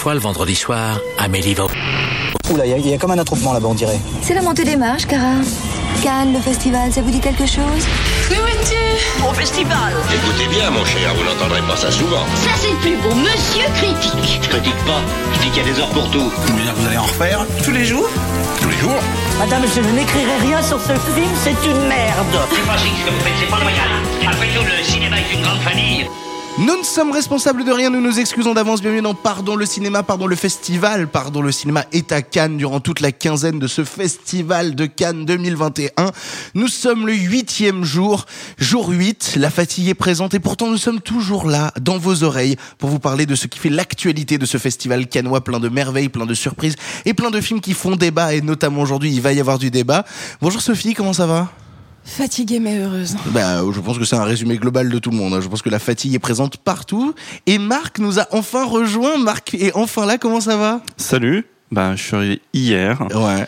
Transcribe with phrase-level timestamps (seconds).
[0.00, 1.66] fois le vendredi soir, Amélie va...
[2.50, 4.00] Oula, il y, a comme un attroupement là-bas, on dirait.
[4.22, 5.34] C'est la montée des marches, Cara.
[6.02, 7.84] Cannes, le festival, ça vous dit quelque chose?
[8.30, 12.24] Oui, tu Au festival Écoutez bien, mon cher, vous n'entendrez pas ça souvent.
[12.34, 15.02] Ça, c'est le plus beau, monsieur critique Je critique pas,
[15.34, 16.30] je dis qu'il y a des heures pour tout.
[16.34, 18.08] Vous voulez dire que vous allez en refaire Tous les jours?
[18.62, 19.02] Tous les jours
[19.38, 23.20] Madame, je n'écrirai rien sur ce film, c'est une merde C'est pas ce que vous
[23.20, 23.90] faites, c'est pas loyal.
[24.26, 26.08] Après tout, le cinéma est une grande famille.
[26.60, 28.82] Nous ne sommes responsables de rien, nous nous excusons d'avance.
[28.82, 31.08] Bienvenue dans Pardon le cinéma, pardon le festival.
[31.08, 35.24] Pardon le cinéma est à Cannes durant toute la quinzaine de ce festival de Cannes
[35.24, 36.10] 2021.
[36.52, 38.26] Nous sommes le huitième jour,
[38.58, 39.36] jour 8.
[39.36, 42.98] La fatigue est présente et pourtant nous sommes toujours là, dans vos oreilles, pour vous
[42.98, 46.34] parler de ce qui fait l'actualité de ce festival cannois, plein de merveilles, plein de
[46.34, 48.34] surprises et plein de films qui font débat.
[48.34, 50.04] Et notamment aujourd'hui, il va y avoir du débat.
[50.42, 51.48] Bonjour Sophie, comment ça va?
[52.16, 53.16] Fatiguée mais heureuse.
[53.26, 55.32] Bah, je pense que c'est un résumé global de tout le monde.
[55.32, 55.40] hein.
[55.40, 57.14] Je pense que la fatigue est présente partout.
[57.46, 59.16] Et Marc nous a enfin rejoint.
[59.16, 60.18] Marc est enfin là.
[60.18, 60.82] Comment ça va?
[60.96, 63.00] Salut, bah, je suis arrivé hier.
[63.14, 63.46] Ouais.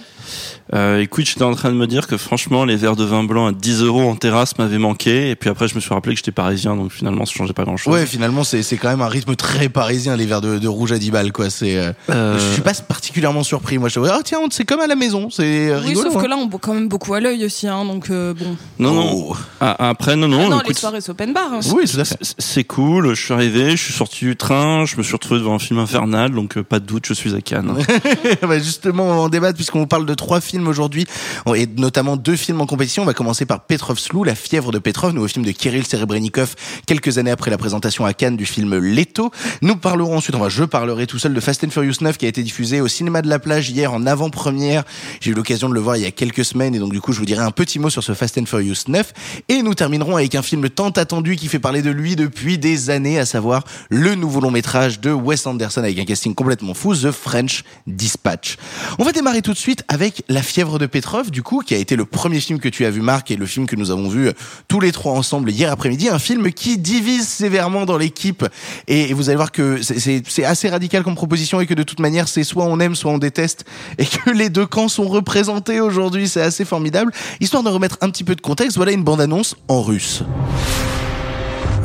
[0.75, 3.47] Euh, écoute, j'étais en train de me dire que franchement, les verres de vin blanc
[3.47, 5.31] à 10 euros en terrasse m'avaient manqué.
[5.31, 7.65] Et puis après, je me suis rappelé que j'étais parisien, donc finalement, ça changeait pas
[7.65, 7.92] grand chose.
[7.92, 10.93] Ouais, finalement, c'est c'est quand même un rythme très parisien, les verres de, de rouge
[10.93, 11.50] à 10 balles, quoi.
[11.50, 11.77] C'est.
[11.77, 13.77] euh, Euh, Je suis pas particulièrement surpris.
[13.78, 15.28] Moi, je dis, ah tiens, c'est comme à la maison.
[15.31, 16.11] C'est Oui, rigolo.
[16.11, 16.23] sauf hein.
[16.23, 18.56] que là, on boit quand même beaucoup à l'œil aussi, hein, donc euh, bon.
[18.78, 19.11] Non, non.
[19.12, 19.37] Oh.
[19.61, 20.45] Ah, après, non, non.
[20.47, 21.53] Ah non, écoute, les soirées, c'est open bar.
[21.53, 21.61] hein.
[21.75, 22.17] Oui, tout à fait.
[22.39, 23.15] c'est- cool.
[23.15, 25.78] Je suis arrivé, je suis sorti du train, je me suis retrouvé devant un film
[25.81, 27.75] infernal, donc euh, pas de doute, je suis à Cannes.
[28.43, 31.06] Bah, justement, on va en débattre puisqu'on vous parle de trois films aujourd'hui
[31.55, 33.02] et notamment deux films en compétition.
[33.02, 36.54] On va commencer par Petrov Slou, La fièvre de Petrov, nouveau film de Kirill Serebrennikov,
[36.86, 39.30] quelques années après la présentation à Cannes du film Leto.
[39.60, 42.28] Nous parlerons ensuite, enfin je parlerai tout seul de Fast and Furious 9 qui a
[42.28, 44.84] été diffusé au cinéma de la plage hier en avant-première.
[45.20, 47.12] J'ai eu l'occasion de le voir il y a quelques semaines et donc du coup
[47.12, 49.12] je vous dirai un petit mot sur ce Fast and Furious 9
[49.48, 52.91] et nous terminerons avec un film tant attendu qui fait parler de lui depuis des
[52.91, 56.94] années, à savoir le nouveau long métrage de Wes Anderson avec un casting complètement fou,
[56.94, 58.56] The French Dispatch.
[58.98, 61.77] On va démarrer tout de suite avec La fièvre de Petrov, du coup, qui a
[61.77, 64.08] été le premier film que tu as vu, Marc, et le film que nous avons
[64.09, 64.34] vu euh,
[64.68, 66.09] tous les trois ensemble hier après-midi.
[66.09, 68.45] Un film qui divise sévèrement dans l'équipe.
[68.88, 71.73] Et, et vous allez voir que c'est- c'est c'est assez radical comme proposition et que
[71.73, 73.66] de toute manière, c'est soit on aime, soit on déteste.
[73.97, 76.28] Et que les deux camps sont représentés aujourd'hui.
[76.28, 77.12] C'est assez formidable.
[77.40, 80.23] Histoire de remettre un petit peu de contexte, voilà une bande-annonce en russe.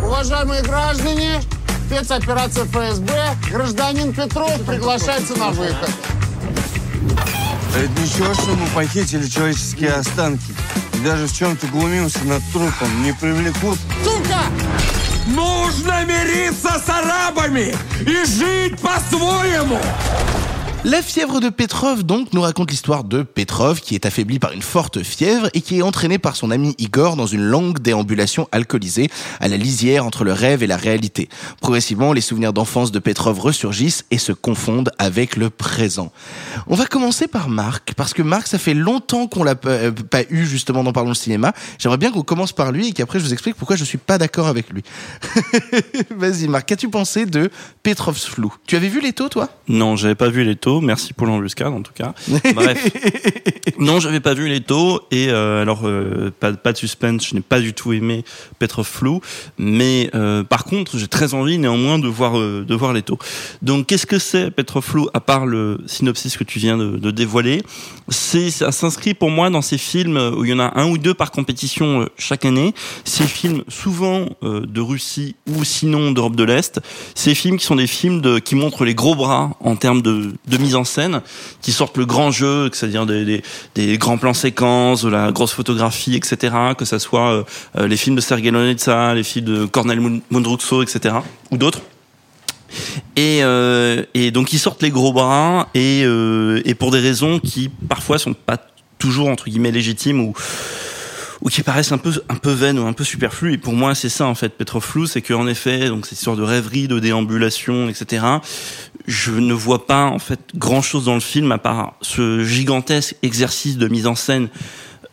[0.05, 1.41] Уважаемые граждане,
[1.88, 3.12] спецоперация ФСБ,
[3.50, 5.88] гражданин Петров приглашается на выход.
[7.75, 10.55] Это ничего, что мы похитили человеческие останки.
[10.94, 13.03] И даже в чем-то глумимся над трупом.
[13.03, 13.78] Не привлекут.
[14.03, 14.41] Сука!
[15.28, 19.79] Нужно мириться с арабами и жить по-своему!
[20.86, 24.62] La fièvre de Petrov, donc, nous raconte l'histoire de Petrov, qui est affaibli par une
[24.62, 29.10] forte fièvre et qui est entraîné par son ami Igor dans une longue déambulation alcoolisée,
[29.40, 31.28] à la lisière entre le rêve et la réalité.
[31.62, 36.14] Progressivement, les souvenirs d'enfance de Petrov ressurgissent et se confondent avec le présent.
[36.68, 39.92] On va commencer par Marc, parce que Marc, ça fait longtemps qu'on l'a pas, euh,
[40.30, 41.54] eu, justement, dans Parlons le cinéma.
[41.80, 44.18] J'aimerais bien qu'on commence par lui et qu'après je vous explique pourquoi je suis pas
[44.18, 44.84] d'accord avec lui.
[46.16, 47.50] Vas-y, Marc, qu'as-tu pensé de
[47.84, 48.54] Petrov's Flou?
[48.68, 49.50] Tu avais vu les taux, toi?
[49.68, 50.66] Non, j'avais pas vu les taux.
[50.81, 52.13] Merci pour l'embuscade, en tout cas.
[52.55, 52.91] Bref.
[53.79, 57.28] Non, j'avais pas vu les taux et euh, alors euh, pas, pas de suspense.
[57.28, 58.23] Je n'ai pas du tout aimé
[58.59, 59.22] Petrov Flou,
[59.57, 63.17] mais euh, par contre, j'ai très envie néanmoins de voir de voir les taux.
[63.61, 67.11] Donc, qu'est-ce que c'est Petrov Flou à part le synopsis que tu viens de, de
[67.11, 67.63] dévoiler?
[68.09, 70.97] C'est ça s'inscrit pour moi dans ces films où il y en a un ou
[70.97, 72.73] deux par compétition chaque année.
[73.03, 76.79] Ces films souvent de Russie ou sinon d'Europe de l'Est.
[77.16, 80.34] Ces films qui sont des films de, qui montrent les gros bras en termes de,
[80.47, 81.22] de mise en scène,
[81.62, 83.41] qui sortent le grand jeu, c'est-à-dire des,
[83.97, 86.53] grands plans séquences, de la grosse photographie, etc.
[86.78, 87.44] Que ça soit euh,
[87.78, 91.16] euh, les films de Sergei Lonetsa, les films de Cornel Mund- Mundruczó, etc.
[91.51, 91.81] ou d'autres.
[93.16, 96.06] Et, euh, et donc ils sortent les gros bras et,
[96.78, 98.57] pour des raisons qui parfois sont pas
[99.00, 100.34] toujours entre guillemets légitimes ou
[101.50, 104.25] qui paraissent un peu un vaines ou un peu superflues et pour moi c'est ça
[104.25, 107.90] en fait Petrov Flou c'est que en effet donc cette histoire de rêverie de déambulation
[107.90, 108.25] etc
[109.07, 113.16] je ne vois pas en fait grand chose dans le film à part ce gigantesque
[113.23, 114.49] exercice de mise en scène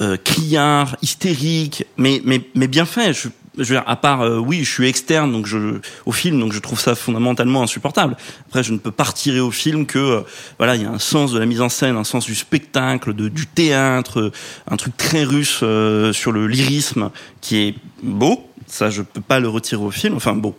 [0.00, 3.12] euh, criard hystérique mais mais mais bien fait
[3.56, 6.52] je, veux dire, à part, euh, oui, je suis externe donc je, au film, donc
[6.52, 8.16] je trouve ça fondamentalement insupportable.
[8.48, 10.20] Après, je ne peux pas retirer au film que, euh,
[10.58, 13.14] voilà, il y a un sens de la mise en scène, un sens du spectacle,
[13.14, 14.32] de, du théâtre, euh,
[14.68, 17.10] un truc très russe euh, sur le lyrisme
[17.40, 18.48] qui est beau.
[18.66, 20.16] Ça, je peux pas le retirer au film.
[20.16, 20.56] Enfin, beau.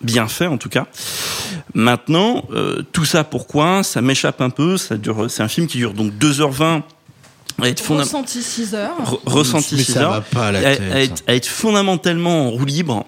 [0.00, 0.86] Bien fait, en tout cas.
[1.74, 4.76] Maintenant, euh, tout ça, pourquoi Ça m'échappe un peu.
[4.76, 6.82] Ça dure, c'est un film qui dure donc 2h20
[7.60, 8.96] à être fondam- Ressenti 6 heures.
[9.04, 11.34] Re- ressenti Mais 6 ça heures, va pas à la à, tête, à être, à
[11.34, 13.04] être fondamentalement en roue libre,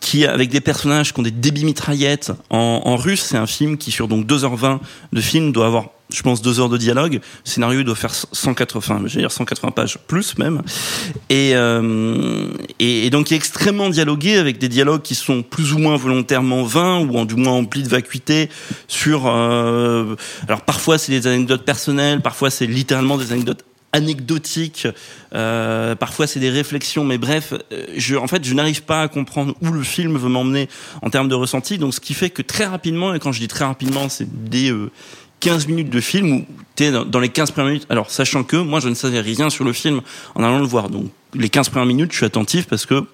[0.00, 3.22] qui qui avec des personnages qui ont des débits mitraillettes en, en russe.
[3.22, 4.80] C'est un film qui sur donc 2h20
[5.12, 7.14] de film doit avoir je pense deux heures de dialogue.
[7.14, 7.20] Le
[7.50, 10.62] scénario doit faire 180, je veux dire 180 pages plus même.
[11.30, 12.48] Et, euh,
[12.78, 16.62] et, donc il est extrêmement dialogué avec des dialogues qui sont plus ou moins volontairement
[16.64, 18.48] vains ou en du moins emplis de vacuité
[18.88, 19.26] sur.
[19.26, 20.16] Euh,
[20.48, 24.88] alors parfois c'est des anecdotes personnelles, parfois c'est littéralement des anecdotes anecdotiques,
[25.34, 27.52] euh, parfois c'est des réflexions, mais bref,
[27.96, 30.68] je, en fait, je n'arrive pas à comprendre où le film veut m'emmener
[31.02, 31.78] en termes de ressenti.
[31.78, 34.72] Donc, ce qui fait que très rapidement, et quand je dis très rapidement, c'est des
[34.72, 34.90] euh,
[35.42, 36.46] 15 minutes de film où
[36.76, 37.86] tu es dans les 15 premières minutes.
[37.90, 40.00] Alors, sachant que moi, je ne savais rien sur le film
[40.36, 40.88] en allant le voir.
[40.88, 43.04] Donc, les 15 premières minutes, je suis attentif parce que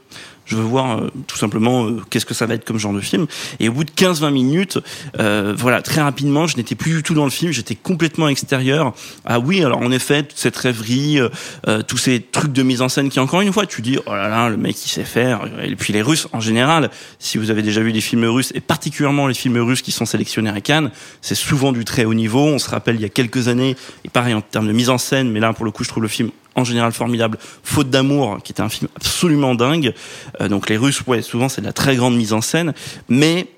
[0.48, 3.00] je veux voir euh, tout simplement euh, qu'est-ce que ça va être comme genre de
[3.00, 3.26] film.
[3.60, 4.78] Et au bout de 15-20 minutes,
[5.18, 8.94] euh, voilà, très rapidement, je n'étais plus du tout dans le film, j'étais complètement extérieur.
[9.24, 11.20] Ah oui, alors en effet, toute cette rêverie,
[11.66, 14.14] euh, tous ces trucs de mise en scène qui, encore une fois, tu dis, oh
[14.14, 15.42] là là, le mec, il sait faire.
[15.62, 18.60] Et puis les Russes, en général, si vous avez déjà vu des films russes, et
[18.60, 20.90] particulièrement les films russes qui sont sélectionnés à Cannes,
[21.20, 22.40] c'est souvent du très haut niveau.
[22.40, 24.98] On se rappelle, il y a quelques années, et pareil en termes de mise en
[24.98, 27.38] scène, mais là, pour le coup, je trouve le film en général formidable.
[27.62, 29.94] Faute d'amour, qui était un film absolument dingue.
[30.40, 32.74] Euh, donc les Russes, ouais, souvent c'est de la très grande mise en scène,
[33.08, 33.48] mais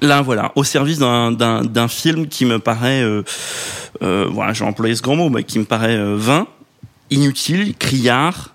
[0.00, 3.22] là voilà, au service d'un film qui me paraît, euh,
[4.02, 6.46] euh, voilà, j'ai employé ce grand mot, mais qui me paraît euh, vain,
[7.10, 8.50] inutile, criard.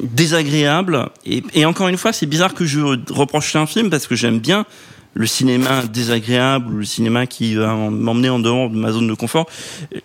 [0.00, 2.78] Désagréable et, encore une fois c'est bizarre que je
[3.12, 4.64] reproche un film parce que j'aime bien
[5.14, 9.14] le cinéma désagréable ou le cinéma qui va m'emmener en dehors de ma zone de
[9.14, 9.46] confort.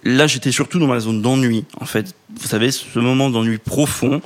[0.04, 2.14] Là, j'étais surtout dans ma zone d'ennui, en fait.
[2.40, 4.22] Vous savez, ce moment d'ennui profond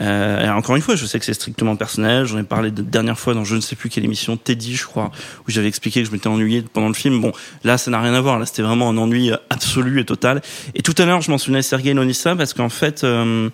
[0.00, 2.24] euh, encore une fois, je sais que c'est strictement personnel.
[2.24, 4.86] J'en ai parlé de dernière fois dans je ne sais plus quelle émission, Teddy, je
[4.86, 5.10] crois,
[5.46, 7.20] où j'avais expliqué que je m'étais ennuyé pendant le film.
[7.20, 7.32] Bon,
[7.64, 8.38] là, ça n'a rien à voir.
[8.38, 10.42] Là, c'était vraiment un ennui absolu et total.
[10.74, 13.50] Et tout à l'heure, je mentionnais Sergei Lonissa parce qu'en fait, euh,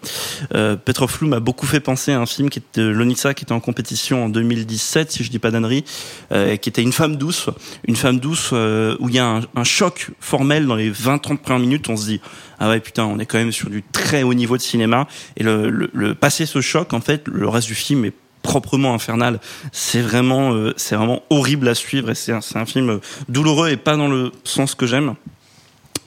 [0.54, 0.76] euh,
[1.22, 4.28] m'a beaucoup fait penser à un film qui était Lonissa qui était en compétition en
[4.28, 5.84] 2017, si je dis pas d'annerie,
[6.32, 7.48] euh, qui était une femme douce,
[7.86, 11.38] une femme douce euh, où il y a un, un choc formel dans les 20-30
[11.38, 11.88] premières minutes.
[11.88, 12.20] On se dit
[12.58, 15.06] ah ouais putain on est quand même sur du très haut niveau de cinéma
[15.36, 18.92] et le, le, le passer ce choc en fait le reste du film est proprement
[18.92, 19.40] infernal.
[19.72, 23.78] C'est vraiment euh, c'est vraiment horrible à suivre et c'est un, un film douloureux et
[23.78, 25.14] pas dans le sens que j'aime.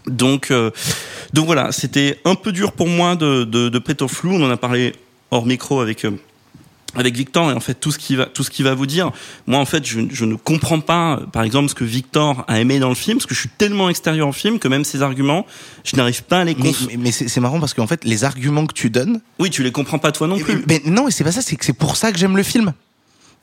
[0.06, 0.69] Donc euh,
[1.33, 4.35] donc voilà c'était un peu dur pour moi de de, de flou.
[4.35, 4.94] On en a parlé
[5.31, 6.12] hors micro avec euh,
[6.95, 9.11] avec Victor et en fait tout ce qui va tout ce qui va vous dire.
[9.47, 12.79] Moi en fait je, je, ne comprends pas par exemple ce que Victor a aimé
[12.79, 15.45] dans le film parce que je suis tellement extérieur au film que même ses arguments
[15.83, 18.73] je n'arrive pas à les mais, mais c'est marrant parce qu'en fait les arguments que
[18.73, 20.63] tu donnes oui tu les comprends pas toi non plus.
[20.67, 22.43] mais, mais non et c'est pas ça c'est que c'est pour ça que j'aime le
[22.43, 22.73] film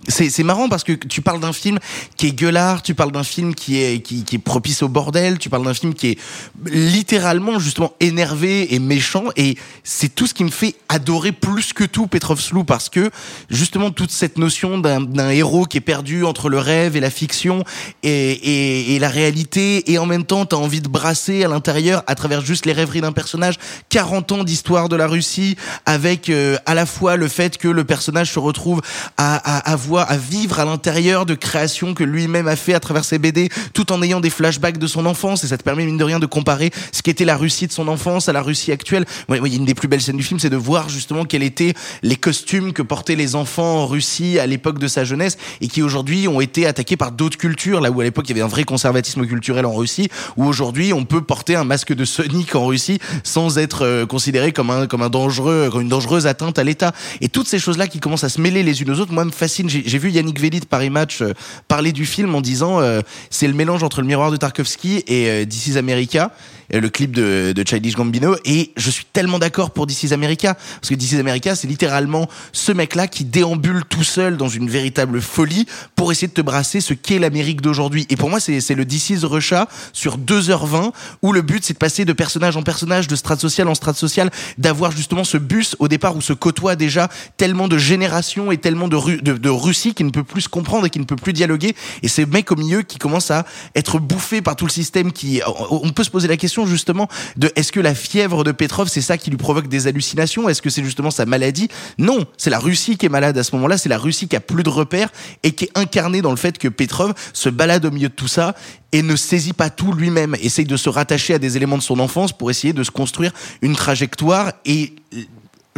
[0.07, 1.79] c'est marrant parce que tu parles d'un film
[2.17, 5.51] qui est gueulard, tu parles d'un film qui est, qui, est propice au bordel, tu
[5.51, 6.19] parles d'un film qui est
[6.67, 9.25] littéralement justement énervé et méchant.
[9.37, 13.11] Et c'est tout ce qui me fait adorer plus que tout Petrov Slou parce que
[13.51, 17.65] justement toute cette notion d'un héros qui est perdu entre le rêve et la fiction
[18.05, 19.91] et, et, et la réalité.
[19.91, 23.01] Et en même temps t'as envie de brasser à l'intérieur à travers juste les rêveries
[23.01, 23.57] d'un personnage
[23.89, 25.57] 40 ans d'histoire de la Russie
[25.87, 28.81] avec euh, à la fois le fait que le personnage se retrouve
[29.17, 33.05] à, à, à à vivre à l'intérieur de créations que lui-même a fait à travers
[33.05, 35.45] ses BD, tout en ayant des flashbacks de son enfance.
[35.45, 37.89] Et ça te permet, mine de rien, de comparer ce qu'était la Russie de son
[37.89, 39.07] enfance à la Russie actuelle.
[39.29, 42.17] Moi, une des plus belles scènes du film, c'est de voir justement quels étaient les
[42.17, 46.29] costumes que portaient les enfants en Russie à l'époque de sa jeunesse et qui aujourd'hui
[46.29, 48.65] ont été attaqués par d'autres cultures, là où à l'époque il y avait un vrai
[48.65, 52.99] conservatisme culturel en Russie, où aujourd'hui on peut porter un masque de Sonic en Russie
[53.25, 56.93] sans être euh, considéré comme un, comme un dangereux, comme une dangereuse atteinte à l'État.
[57.21, 59.31] Et toutes ces choses-là qui commencent à se mêler les unes aux autres, moi, me
[59.31, 61.33] fascinent j'ai vu Yannick Vellit Paris Match euh,
[61.69, 65.29] parler du film en disant euh, c'est le mélange entre le miroir de Tarkovsky et
[65.29, 66.31] euh, This is America
[66.71, 68.37] le clip de, de Childish Gambino.
[68.45, 71.67] Et je suis tellement d'accord pour This is America parce que This is America c'est
[71.67, 75.67] littéralement ce mec là qui déambule tout seul dans une véritable folie
[75.97, 78.07] pour essayer de te brasser ce qu'est l'Amérique d'aujourd'hui.
[78.11, 80.93] Et pour moi c'est le This is Russia sur 2h20
[81.23, 83.97] où le but c'est de passer de personnage en personnage de strate sociale en strate
[83.97, 88.59] sociale d'avoir justement ce bus au départ où se côtoie déjà tellement de générations et
[88.59, 91.35] tellement de, de, de Qui ne peut plus se comprendre et qui ne peut plus
[91.35, 91.77] dialoguer.
[92.03, 93.45] Et ces mecs au milieu qui commencent à
[93.75, 97.07] être bouffés par tout le système qui on peut se poser la question justement
[97.37, 100.49] de est-ce que la fièvre de Petrov c'est ça qui lui provoque des hallucinations?
[100.49, 101.69] Est-ce que c'est justement sa maladie?
[101.99, 103.77] Non c'est la Russie qui est malade à ce moment-là.
[103.77, 105.11] C'est la Russie qui a plus de repères
[105.43, 108.29] et qui est incarnée dans le fait que Petrov se balade au milieu de tout
[108.29, 108.55] ça
[108.93, 110.35] et ne saisit pas tout lui-même.
[110.41, 113.33] Essaye de se rattacher à des éléments de son enfance pour essayer de se construire
[113.61, 114.95] une trajectoire et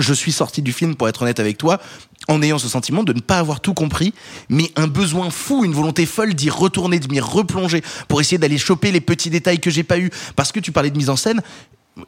[0.00, 1.80] je suis sorti du film pour être honnête avec toi
[2.28, 4.14] en ayant ce sentiment de ne pas avoir tout compris,
[4.48, 8.58] mais un besoin fou, une volonté folle d'y retourner, de m'y replonger, pour essayer d'aller
[8.58, 10.10] choper les petits détails que j'ai pas eu.
[10.36, 11.42] Parce que tu parlais de mise en scène,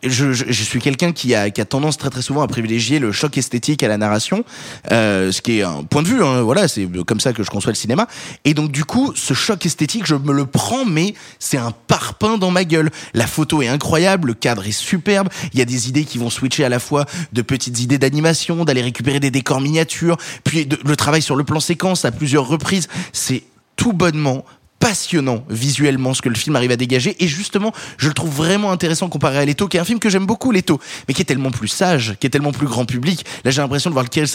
[0.02, 2.98] je, je, je suis quelqu'un qui a, qui a tendance très très souvent à privilégier
[2.98, 4.44] le choc esthétique à la narration,
[4.90, 6.22] euh, ce qui est un point de vue.
[6.24, 8.06] Hein, voilà, c'est comme ça que je conçois le cinéma.
[8.44, 12.38] Et donc du coup, ce choc esthétique, je me le prends, mais c'est un parpaing
[12.38, 12.90] dans ma gueule.
[13.12, 15.28] La photo est incroyable, le cadre est superbe.
[15.52, 18.64] Il y a des idées qui vont switcher à la fois de petites idées d'animation,
[18.64, 22.46] d'aller récupérer des décors miniatures, puis de- le travail sur le plan séquence à plusieurs
[22.46, 22.88] reprises.
[23.12, 23.42] C'est
[23.76, 24.44] tout bonnement
[24.82, 27.14] passionnant visuellement ce que le film arrive à dégager.
[27.20, 30.10] Et justement je le trouve vraiment intéressant comparé à Leto qui est un film que
[30.10, 33.24] j'aime beaucoup Leto mais qui est tellement plus sage qui est tellement plus grand public.
[33.44, 34.28] Là j'ai l'impression de voir le Kirill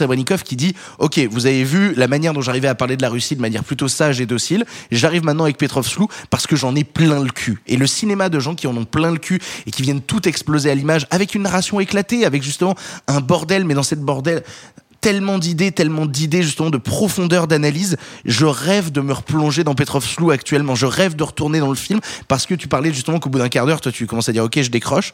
[0.45, 3.35] qui dit ok vous avez vu la manière dont j'arrivais à parler de la Russie
[3.35, 4.63] de manière plutôt sage et docile.
[4.89, 8.29] J'arrive maintenant avec Petrov Slou parce que j'en ai plein le cul et le cinéma
[8.29, 11.07] de gens qui en ont plein le cul et qui viennent tout exploser à l'image
[11.09, 12.75] avec une narration éclatée avec justement
[13.09, 14.43] un bordel mais dans cette bordel
[15.01, 17.97] tellement d'idées, tellement d'idées justement de profondeur d'analyse.
[18.25, 20.75] Je rêve de me replonger dans Petrov Slou actuellement.
[20.75, 23.49] Je rêve de retourner dans le film parce que tu parlais justement qu'au bout d'un
[23.49, 25.13] quart d'heure, toi tu commences à dire ok je décroche.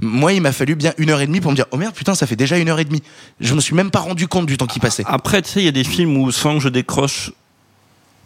[0.00, 2.14] Moi il m'a fallu bien une heure et demie pour me dire oh merde putain
[2.14, 3.02] ça fait déjà une heure et demie.
[3.40, 5.04] Je me suis même pas rendu compte du temps qui passait.
[5.06, 7.32] Après, tu sais, il y a des films où sans que je décroche,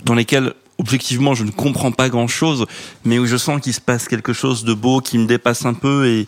[0.05, 2.67] dans lesquels objectivement je ne comprends pas grand chose,
[3.05, 5.75] mais où je sens qu'il se passe quelque chose de beau qui me dépasse un
[5.75, 6.27] peu et,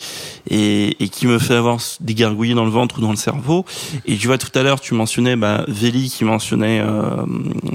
[0.49, 3.65] et, et qui me fait avoir des gargouillis dans le ventre ou dans le cerveau.
[4.07, 7.25] Et tu vois, tout à l'heure, tu mentionnais bah, Veli qui mentionnait euh,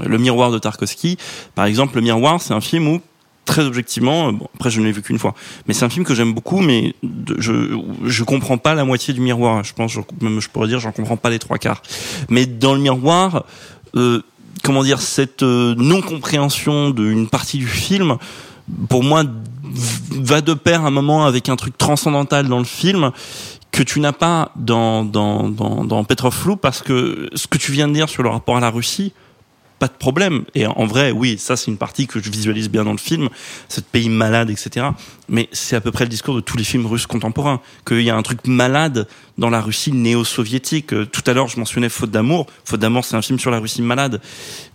[0.06, 1.18] le miroir de Tarkovsky.
[1.56, 3.02] Par exemple, le miroir, c'est un film où
[3.46, 5.36] très objectivement, euh, bon, après je ne l'ai vu qu'une fois,
[5.68, 6.96] mais c'est un film que j'aime beaucoup, mais
[7.38, 9.64] je je comprends pas la moitié du miroir.
[9.64, 11.82] Je pense, même je pourrais dire, j'en comprends pas les trois quarts.
[12.30, 13.46] Mais dans le miroir,
[13.96, 14.22] euh,
[14.66, 18.18] comment dire, cette euh, non-compréhension d'une partie du film,
[18.90, 19.24] pour moi,
[20.12, 23.12] va de pair un moment avec un truc transcendantal dans le film
[23.72, 27.72] que tu n'as pas dans, dans, dans, dans Petrov Flou parce que ce que tu
[27.74, 29.14] viens de dire sur le rapport à la Russie,
[29.80, 30.46] pas de problème.
[30.56, 33.30] Et en vrai, oui, ça c'est une partie que je visualise bien dans le film,
[33.68, 34.88] ce pays malade, etc.
[35.28, 38.10] Mais c'est à peu près le discours de tous les films russes contemporains, qu'il y
[38.10, 40.94] a un truc malade dans la Russie néo-soviétique.
[40.94, 42.48] Euh, Tout à l'heure, je mentionnais Faute d'amour.
[42.64, 44.22] Faute d'amour, c'est un film sur la Russie malade.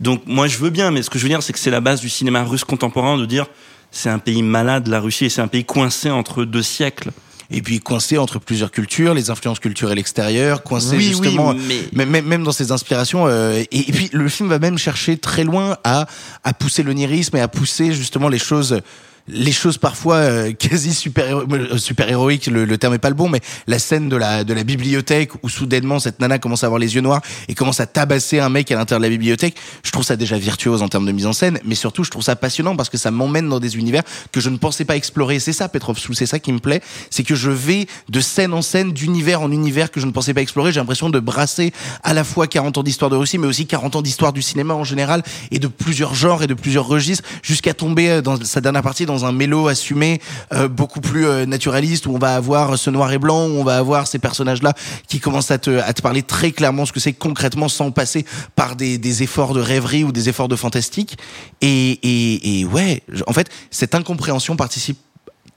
[0.01, 1.81] Donc moi, je veux bien, mais ce que je veux dire, c'est que c'est la
[1.81, 3.47] base du cinéma russe contemporain de dire
[3.91, 7.11] c'est un pays malade, la Russie, et c'est un pays coincé entre deux siècles.
[7.53, 12.07] Et puis coincé entre plusieurs cultures, les influences culturelles extérieures, coincé Oui, justement, oui, mais-
[12.07, 13.27] même, même dans ses inspirations.
[13.27, 16.07] euh, et, et puis le film va même chercher très loin à,
[16.45, 18.81] à pousser l'onirisme et à pousser justement les choses
[19.29, 21.45] les choses parfois euh, quasi super
[21.77, 24.55] super héroïques le, le terme est pas le bon mais la scène de la de
[24.55, 27.87] la bibliothèque où soudainement cette nana commence à avoir les yeux noirs et commence à
[27.87, 31.07] tabasser un mec à l'intérieur de la bibliothèque je trouve ça déjà virtuose en termes
[31.07, 33.61] de mise en scène mais surtout je trouve ça passionnant parce que ça m'emmène dans
[33.61, 35.39] des univers que je ne pensais pas explorer.
[35.39, 38.63] C'est ça Petrov c'est ça qui me plaît c'est que je vais de scène en
[38.63, 40.73] scène d'univers en univers que je ne pensais pas explorer.
[40.73, 41.73] J'ai l'impression de brasser
[42.03, 44.75] à la fois 40 ans d'histoire de Russie mais aussi 40 ans d'histoire du cinéma
[44.75, 48.61] en général et de plusieurs genres et de plusieurs registres jusqu'à tomber euh, dans sa
[48.61, 50.21] dernière partie dans un mélo assumé
[50.53, 53.65] euh, beaucoup plus euh, naturaliste où on va avoir ce noir et blanc où on
[53.65, 54.73] va avoir ces personnages là
[55.09, 58.25] qui commencent à te, à te parler très clairement ce que c'est concrètement sans passer
[58.57, 61.19] par des, des efforts de rêverie ou des efforts de fantastique.
[61.61, 64.99] Et, et, et ouais en fait cette incompréhension participe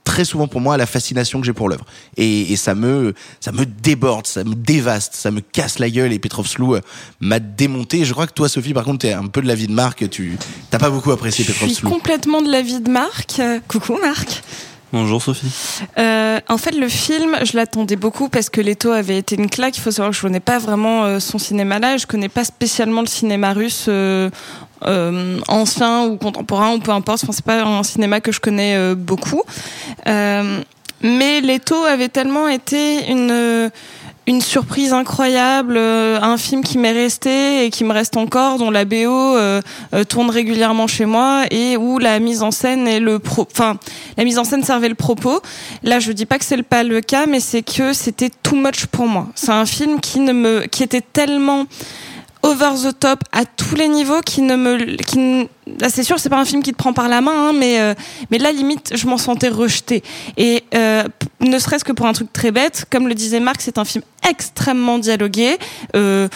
[0.04, 1.84] très souvent pour moi à la fascination que j'ai pour l'œuvre
[2.16, 6.12] et, et ça me ça me déborde ça me dévaste ça me casse la gueule
[6.12, 6.80] et Petrov Slou euh,
[7.20, 9.72] m'a démonté je crois que toi Sophie par contre t'es un peu de l'avis de
[9.72, 10.36] Marc tu
[10.70, 13.38] t'as pas beaucoup apprécié Je Petrov suis Slou complètement de l'avis de Marc.
[13.38, 14.42] Euh, coucou Marc.
[14.92, 15.50] Bonjour Sophie.
[15.98, 19.76] Euh, en fait, le film, je l'attendais beaucoup parce que Leto avait été une claque.
[19.76, 21.96] Il faut savoir que je connais pas vraiment son cinéma là.
[21.96, 24.30] Je connais pas spécialement le cinéma russe euh,
[24.84, 27.24] euh, ancien ou contemporain ou peu importe.
[27.30, 29.42] C'est pas un cinéma que je connais euh, beaucoup.
[30.06, 30.60] Euh,
[31.02, 33.68] mais Leto avait tellement été une euh,
[34.40, 39.36] surprise incroyable, un film qui m'est resté et qui me reste encore, dont la BO
[40.08, 43.76] tourne régulièrement chez moi et où la mise en scène et le enfin
[44.16, 45.42] la mise en scène servait le propos.
[45.82, 48.86] Là, je dis pas que c'est pas le cas, mais c'est que c'était too much
[48.86, 49.28] pour moi.
[49.34, 51.66] C'est un film qui ne me, qui était tellement
[52.44, 55.48] over the top à tous les niveaux qui ne me qui
[55.82, 57.80] ah, c'est sûr c'est pas un film qui te prend par la main hein, mais
[57.80, 57.94] euh,
[58.30, 60.02] mais là limite je m'en sentais rejetée.
[60.36, 61.04] Et euh,
[61.40, 64.04] ne serait-ce que pour un truc très bête comme le disait Marc c'est un film
[64.28, 65.56] extrêmement dialogué
[65.96, 66.28] euh,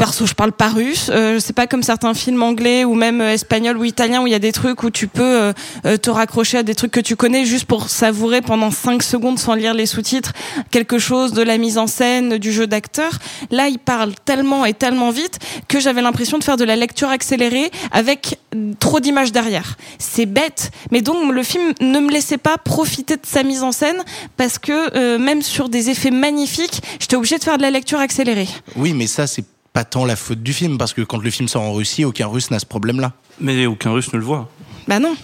[0.00, 1.10] Perso, je parle pas russe.
[1.12, 4.30] Euh, c'est pas comme certains films anglais ou même euh, espagnols ou italiens où il
[4.30, 5.52] y a des trucs où tu peux euh,
[5.84, 9.38] euh, te raccrocher à des trucs que tu connais juste pour savourer pendant 5 secondes
[9.38, 10.32] sans lire les sous-titres
[10.70, 13.18] quelque chose de la mise en scène, du jeu d'acteur.
[13.50, 15.38] Là, il parle tellement et tellement vite
[15.68, 18.38] que j'avais l'impression de faire de la lecture accélérée avec
[18.78, 19.76] trop d'images derrière.
[19.98, 23.72] C'est bête, mais donc le film ne me laissait pas profiter de sa mise en
[23.72, 24.02] scène
[24.38, 27.98] parce que euh, même sur des effets magnifiques, j'étais obligée de faire de la lecture
[27.98, 28.48] accélérée.
[28.76, 31.48] oui mais ça c'est pas tant la faute du film parce que quand le film
[31.48, 34.48] sort en Russie aucun russe n'a ce problème là Mais aucun russe ne le voit.
[34.88, 35.14] Bah non.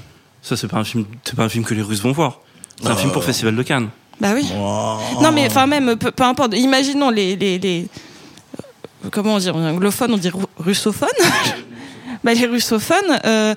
[0.42, 2.38] Ça, c'est pas un film, c'est pas un film que les Russes vont voir.
[2.80, 3.88] C'est un Euh, film pour le Festival de Cannes.
[4.20, 4.46] Bah oui.
[4.54, 6.54] Non, mais enfin, même, peu, peu importe.
[6.54, 7.34] Imaginons les.
[7.36, 7.88] les, les
[9.04, 11.08] euh, comment on dit En anglophone, on dit ru- russophone
[12.24, 13.54] bah, Les russophones euh,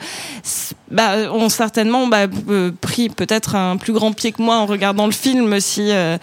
[0.89, 5.05] bah, ont certainement bah, euh, pris peut-être un plus grand pied que moi en regardant
[5.05, 5.91] le film si.
[5.91, 6.17] Euh,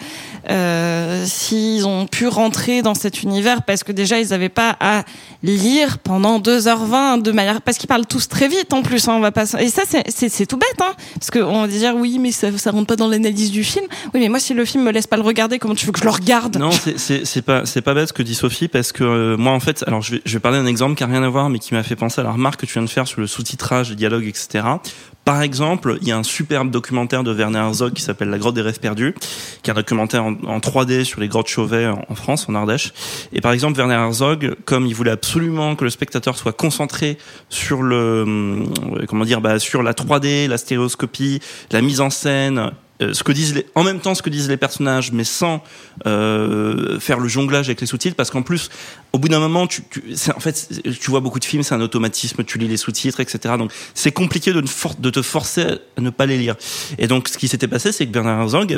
[0.49, 5.03] euh, s'ils ont pu rentrer dans cet univers parce que déjà ils n'avaient pas à
[5.43, 9.19] lire pendant 2h20 de manière parce qu'ils parlent tous très vite en plus hein, on
[9.19, 12.55] va pas et ça c'est- tout bête hein parce qu'on va dire oui mais ça
[12.57, 15.07] ça rentre pas dans l'analyse du film oui mais moi si le film me laisse
[15.07, 16.57] pas le regarder comment tu veux que je le regarde?
[16.57, 19.59] Non, c'est pas c'est pas bête ce que dit Sophie parce que euh, moi en
[19.59, 21.59] fait, alors je vais je vais parler d'un exemple qui a rien à voir mais
[21.59, 23.89] qui m'a fait penser à la remarque que tu viens de faire sur le sous-titrage,
[23.89, 24.63] les dialogues, etc.
[25.27, 28.55] Par exemple, il y a un superbe documentaire de Werner Herzog qui s'appelle La grotte
[28.55, 29.13] des rêves perdus,
[29.61, 32.55] qui est un documentaire en, en 3D sur les grottes Chauvet en, en France, en
[32.55, 32.93] Ardèche.
[33.33, 37.17] Et par exemple, Werner Herzog, comme il voulait absolument que le spectateur soit concentré
[37.49, 38.73] sur le hum,
[39.09, 41.41] comment dire, bah, sur la 3D, la stéréoscopie,
[41.71, 44.57] la mise en scène, euh, ce que disent en même temps ce que disent les
[44.57, 45.63] personnages, mais sans
[46.05, 48.69] euh, faire le jonglage avec les sous-titres, parce qu'en plus,
[49.13, 49.83] au bout d'un moment, tu,
[50.35, 53.55] en fait, tu vois beaucoup de films, c'est un automatisme, tu lis les sous-titres, etc.
[53.57, 54.61] Donc, c'est compliqué de,
[55.09, 55.65] te forcer
[55.97, 56.55] à ne pas les lire.
[56.97, 58.73] Et donc, ce qui s'était passé, c'est que Bernard Herzog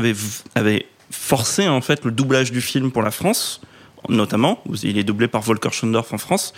[0.56, 3.62] avait, forcé en fait le doublage du film pour la France
[4.08, 6.54] notamment, il est doublé par Volker Schondorf en France,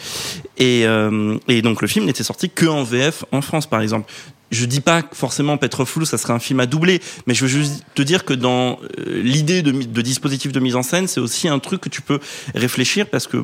[0.60, 4.14] et, euh, et donc le film n'était sorti que en VF en France, par exemple.
[4.52, 7.44] Je dis pas que forcément Petre Flou, ça serait un film à doubler, mais je
[7.44, 11.22] veux juste te dire que dans euh, l'idée de, dispositif de mise en scène, c'est
[11.22, 12.20] aussi un truc que tu peux
[12.54, 13.44] réfléchir parce que,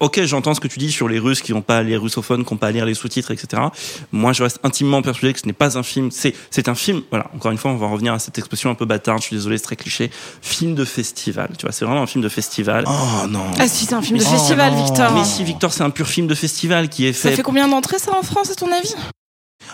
[0.00, 2.54] ok, j'entends ce que tu dis sur les Russes qui n'ont pas les russophones, qui
[2.54, 3.62] n'ont pas à lire les sous-titres, etc.
[4.12, 7.02] Moi, je reste intimement persuadé que ce n'est pas un film, c'est c'est un film.
[7.10, 9.20] Voilà, encore une fois, on va revenir à cette expression un peu bâtarde.
[9.20, 10.10] Je suis désolé, c'est très cliché.
[10.40, 12.84] Film de festival, tu vois, c'est vraiment un film de festival.
[12.86, 13.44] Oh non.
[13.58, 14.84] ah si c'est un film de festival non.
[14.84, 17.36] Victor Mais si Victor, c'est un pur film de festival qui est ça fait.
[17.36, 18.94] fait combien d'entrées ça en France à ton avis?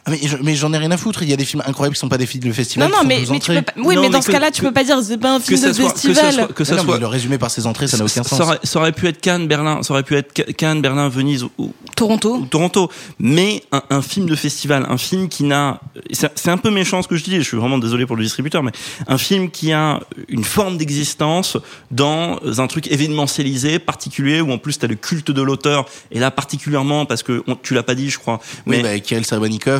[0.04, 1.22] Ah, mais je- mais j'en ai rien à foutre.
[1.22, 2.88] Il y a des films incroyables qui sont pas des films de festival.
[2.90, 3.62] non non mais, 12 mais tu entrées.
[3.62, 4.98] peux pas oui Non, mais mais dans ce que- cas-là tu que- peux pas dire
[5.02, 7.06] c'est pas un film de soit, que ça festival soit, que ça non, soit le
[7.06, 8.40] résumé par ses entrées, ça n'a aucun ça sens.
[8.40, 11.44] aurait, ça aurait pu être Cannes, Berlin, ça aurait pu être Ca- Cannes, Berlin, Venise
[11.44, 15.80] ou, ou Toronto Toronto, mais un, un film de festival, un film qui n'a,
[16.12, 18.22] c'est c'est un peu méchant ce que je dis, je suis vraiment désolé pour le
[18.24, 18.72] distributeur, mais
[19.06, 21.56] un film qui a une forme d'existence
[21.90, 26.30] dans un truc événementialisé, particulier, où en plus t'as le culte de l'auteur, et là
[26.30, 29.24] particulièrement parce que on- tu l'as pas dit, je crois, Oui, mais bah, Kirill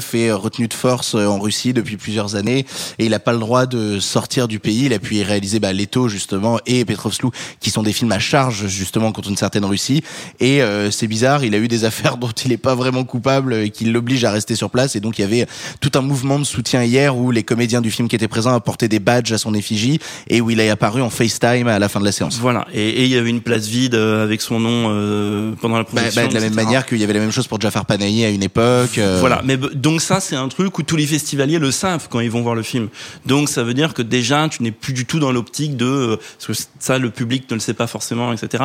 [0.02, 2.66] Serebrennikov est retenu de force euh, en Russie depuis plusieurs années
[2.98, 4.84] et il n'a pas le droit de sortir du pays.
[4.86, 8.18] Il a pu y réaliser bah, Leto justement et Petrovslou qui sont des films à
[8.18, 10.02] charge justement contre une certaine Russie.
[10.40, 13.54] Et euh, c'est bizarre, il a eu des affaires dont il n'est pas vraiment coupable
[13.54, 14.96] et qui l'obligent à rester sur place.
[14.96, 15.46] Et donc il y avait
[15.80, 18.88] tout un mouvement de soutien hier où les comédiens du film qui étaient présents apportaient
[18.88, 22.00] des badges à son effigie et où il est apparu en FaceTime à la fin
[22.00, 22.38] de la séance.
[22.38, 25.76] voilà, et, et il y avait une place vide euh, avec son nom euh, pendant
[25.76, 26.22] la Bah, projection.
[26.22, 28.30] bah, de la même manière qu'il y avait la même chose pour Jafar Panahi à
[28.30, 28.98] une époque.
[28.98, 32.08] euh, Voilà, mais b- donc ça c'est un truc où tous les festivaliers le savent
[32.08, 32.88] quand ils vont voir le film.
[33.26, 36.16] Donc ça veut dire que déjà tu n'es plus du tout dans l'optique de euh,
[36.16, 38.64] parce que ça le public ne le sait pas forcément, etc.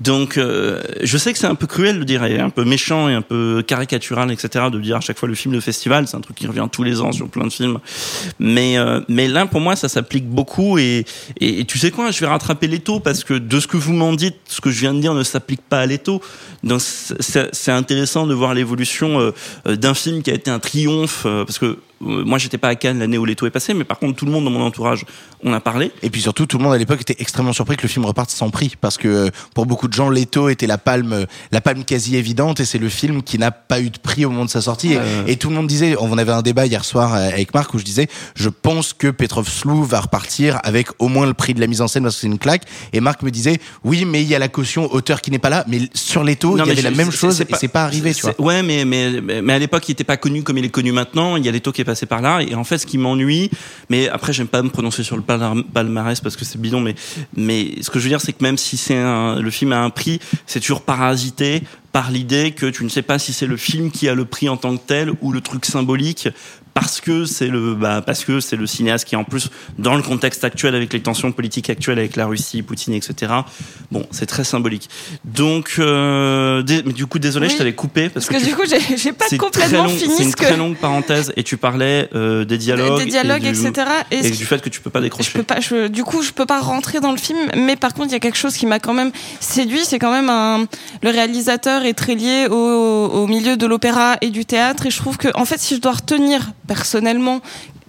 [0.00, 3.14] Donc euh, je sais que c'est un peu cruel de dire, un peu méchant et
[3.14, 4.66] un peu caricatural, etc.
[4.70, 6.84] De dire à chaque fois le film de festival, c'est un truc qui revient tous
[6.84, 7.80] les ans sur plein de films.
[8.38, 11.04] Mais euh, mais là pour moi ça s'applique beaucoup et,
[11.40, 14.12] et tu sais quoi, je vais rattraper l'étau parce que de ce que vous m'en
[14.12, 16.22] dites, ce que je viens de dire ne s'applique pas à l'étau.
[16.62, 19.32] Donc c'est intéressant de voir l'évolution
[19.66, 21.76] d'un film qui a été un triomphe euh, parce que euh,
[22.24, 24.32] moi j'étais pas à Cannes l'année où l'étau est passé, mais par contre tout le
[24.32, 25.04] monde dans mon entourage
[25.42, 25.90] on a parlé.
[26.02, 28.28] Et puis surtout, tout le monde à l'époque était extrêmement surpris que le film reparte
[28.30, 31.82] sans prix, parce que euh, pour beaucoup de gens, Leto était la palme, la palme
[31.84, 34.50] quasi évidente, et c'est le film qui n'a pas eu de prix au moment de
[34.50, 34.92] sa sortie.
[34.92, 35.24] Et- Euh.
[35.26, 37.84] Et, tout le monde disait, on avait un débat hier soir avec Marc où je
[37.84, 41.66] disais, je pense que Petrov Slou va repartir avec au moins le prix de la
[41.66, 42.64] mise en scène parce que c'est une claque.
[42.92, 45.48] Et Marc me disait, oui, mais il y a la caution auteur qui n'est pas
[45.48, 48.12] là, mais sur Leto, il y avait la même chose c'est et c'est pas arrivé,
[48.12, 48.38] tu vois.
[48.38, 51.36] Ouais, mais, mais, mais à l'époque, il était pas connu comme il est connu maintenant.
[51.36, 52.40] Il y a Leto qui est passé par là.
[52.42, 53.50] Et en fait, ce qui m'ennuie,
[53.88, 56.96] mais après, j'aime pas me prononcer sur le palmar- palmarès parce que c'est bidon, mais,
[57.36, 59.80] mais ce que je veux dire, c'est que même si c'est un, le film a
[59.80, 63.56] un prix, c'est toujours parasité par l'idée que tu ne sais pas si c'est le
[63.56, 66.28] film qui a le prix en tant que tel ou le truc symbolique
[66.74, 70.02] parce que c'est le bah, parce que c'est le cinéaste qui en plus dans le
[70.02, 73.32] contexte actuel avec les tensions politiques actuelles avec la Russie, Poutine, etc.
[73.90, 74.88] Bon, c'est très symbolique.
[75.24, 77.52] Donc, euh, mais du coup, désolé, Oui.
[77.52, 78.62] je t'avais coupé parce, parce que, du tu- coup
[78.96, 82.44] j'ai pas complètement long- fini C'est une que très longue parenthèse et tu parlais euh,
[82.44, 85.04] des dialogues, des dialogues et du, etc et, du fait que tu peux pas je
[85.04, 85.32] décrocher.
[85.38, 88.08] peux pas je, du coup je peux pas rentrer dans le film mais par contre
[88.08, 90.66] il y a quelque chose qui m'a quand même séduit c'est quand même un
[91.02, 94.96] le réalisateur est très lié au, au milieu de l'opéra et du théâtre et je
[94.98, 97.40] trouve que en fait si je dois retenir personnellement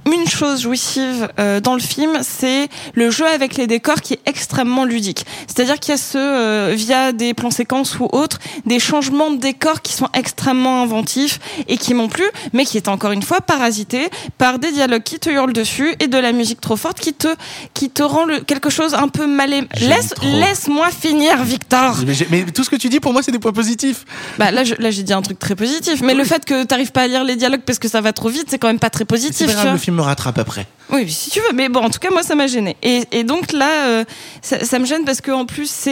[0.06, 4.20] une chose jouissive euh, dans le film, c'est le jeu avec les décors qui est
[4.26, 5.26] extrêmement ludique.
[5.48, 9.38] C'est-à-dire qu'il y a ce, euh, via des plans séquences ou autres, des changements de
[9.38, 13.42] décors qui sont extrêmement inventifs et qui m'ont plu, mais qui est encore une fois
[13.42, 17.14] parasité par des dialogues qui te hurlent dessus et de la musique trop forte qui
[17.14, 17.28] te,
[17.74, 19.52] qui te rend le, quelque chose un peu mal.
[19.82, 21.96] Laisse, laisse-moi finir, Victor.
[22.06, 24.06] Mais, mais tout ce que tu dis pour moi c'est des points positifs.
[24.38, 26.92] Bah là, je- là j'ai dit un truc très positif, mais le fait que t'arrives
[26.92, 28.90] pas à lire les dialogues parce que ça va trop vite, c'est quand même pas
[28.90, 29.48] très positif.
[29.94, 30.68] Me rattrape après.
[30.92, 31.54] Oui, si tu veux.
[31.54, 32.76] Mais bon, en tout cas, moi, ça m'a gêné.
[32.84, 34.04] Et, donc là, euh,
[34.42, 35.88] ça, me gêne parce que en plus,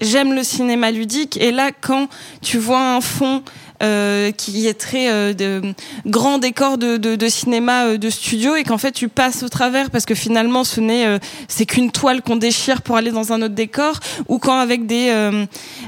[0.00, 1.36] j'aime le cinéma ludique.
[1.36, 2.08] Et là, quand
[2.40, 3.42] tu vois un fond
[3.82, 5.74] euh, qui est très euh, de
[6.06, 10.14] grand décor de, cinéma de studio et qu'en fait tu passes au travers parce que
[10.14, 14.38] finalement ce n'est c'est qu'une toile qu'on déchire pour aller dans un autre décor ou
[14.38, 15.12] quand avec des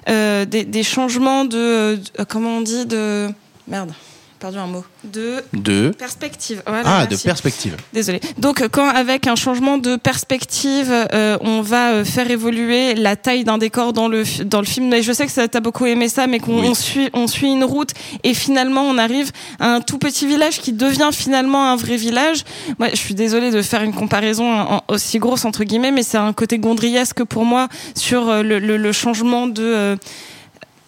[0.06, 3.28] des, des changements de- comment on dit de
[3.68, 3.92] merde
[4.38, 5.90] perdu un mot de De.
[5.98, 7.76] perspective voilà, Ah, de perspective.
[7.92, 8.20] Désolée.
[8.38, 13.16] Donc, euh, quand avec un changement de perspective, euh, on va euh, faire évoluer la
[13.16, 14.88] taille d'un décor dans le dans le film.
[14.88, 16.68] Mais je sais que ça t'as beaucoup aimé ça, mais qu'on Oui.
[16.68, 17.90] on suit on suit une route
[18.24, 22.44] et finalement on arrive à un tout petit village qui devient finalement un vrai village.
[22.78, 26.18] Moi, je suis désolée de faire une comparaison en- aussi grosse entre guillemets, mais c'est
[26.18, 29.96] un côté gondriesque pour moi sur euh, le, le- le changement de euh,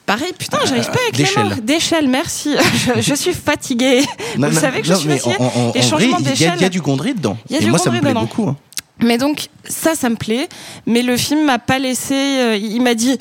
[0.09, 1.44] Pareil, putain, j'arrive pas avec les d'échelle.
[1.44, 1.55] mots.
[1.62, 2.57] D'échelle, merci.
[2.97, 4.01] je, je suis fatiguée.
[4.38, 5.37] Non, Vous non, savez que non, je suis fatiguée.
[5.38, 6.71] Les vrai, changements il y, a- il y a d'échelle.
[6.71, 7.37] du Gondry dedans.
[7.49, 8.23] Il y a Et du moi, ça me plaît dedans.
[8.23, 8.49] beaucoup.
[8.49, 8.57] hein.
[9.01, 10.49] Mais donc, ça, ça me plaît.
[10.87, 12.14] Mais le film m'a pas laissé.
[12.14, 13.18] euh, il m'a dit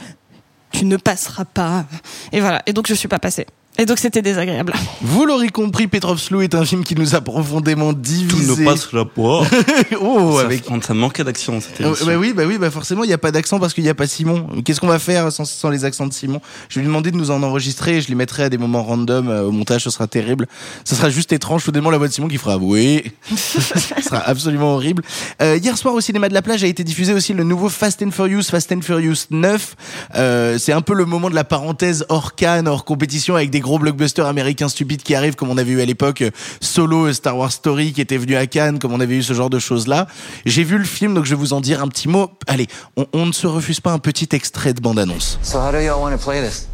[0.72, 1.86] Tu ne passeras pas.
[2.32, 2.62] Et voilà.
[2.66, 3.46] Et donc, je suis pas passée.
[3.78, 4.74] Et donc, c'était désagréable.
[5.02, 8.64] Vous l'aurez compris, Petrov Slou est un film qui nous a profondément Tout divisé.
[8.64, 9.44] ne passera pas.
[10.02, 10.64] oh, ça, avec.
[10.82, 11.60] ça manquait émission.
[11.80, 13.96] bah oui, bah oui, bah forcément, il n'y a pas d'accent parce qu'il n'y a
[13.96, 14.48] pas Simon.
[14.66, 16.42] Qu'est-ce qu'on va faire sans, sans les accents de Simon?
[16.70, 18.84] Je vais lui demander de nous en enregistrer et je les mettrai à des moments
[18.84, 20.48] random euh, au montage, ce sera terrible.
[20.84, 23.04] Ce sera juste étrange, soudainement la voix de Simon qui fera oui.
[23.36, 25.04] ce sera absolument horrible.
[25.42, 28.02] Euh, hier soir au cinéma de la plage a été diffusé aussi le nouveau Fast
[28.02, 29.76] and Furious, Fast and Furious 9.
[30.16, 33.60] Euh, c'est un peu le moment de la parenthèse hors Cannes, hors compétition avec des
[33.68, 37.14] gros blockbusters américains stupides qui arrivent comme on avait eu à l'époque euh, Solo, euh,
[37.14, 39.60] Star Wars Story qui était venu à Cannes, comme on avait eu ce genre de
[39.60, 40.08] choses là.
[40.46, 42.32] J'ai vu le film donc je vais vous en dire un petit mot.
[42.48, 45.38] Allez, on, on ne se refuse pas un petit extrait de bande annonce.
[45.44, 46.68] So how do y'all want to play this?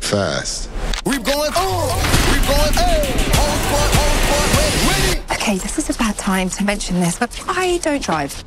[0.00, 0.68] Fast.
[5.30, 8.44] Okay, this is a bad time to mention this, but I don't drive.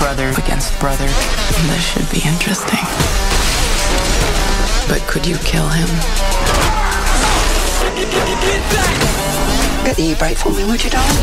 [0.00, 1.06] Brother against brother.
[1.06, 2.80] This should be interesting.
[4.88, 5.86] But could you kill him?
[9.84, 11.16] Get the e-brake for me, would you, darling?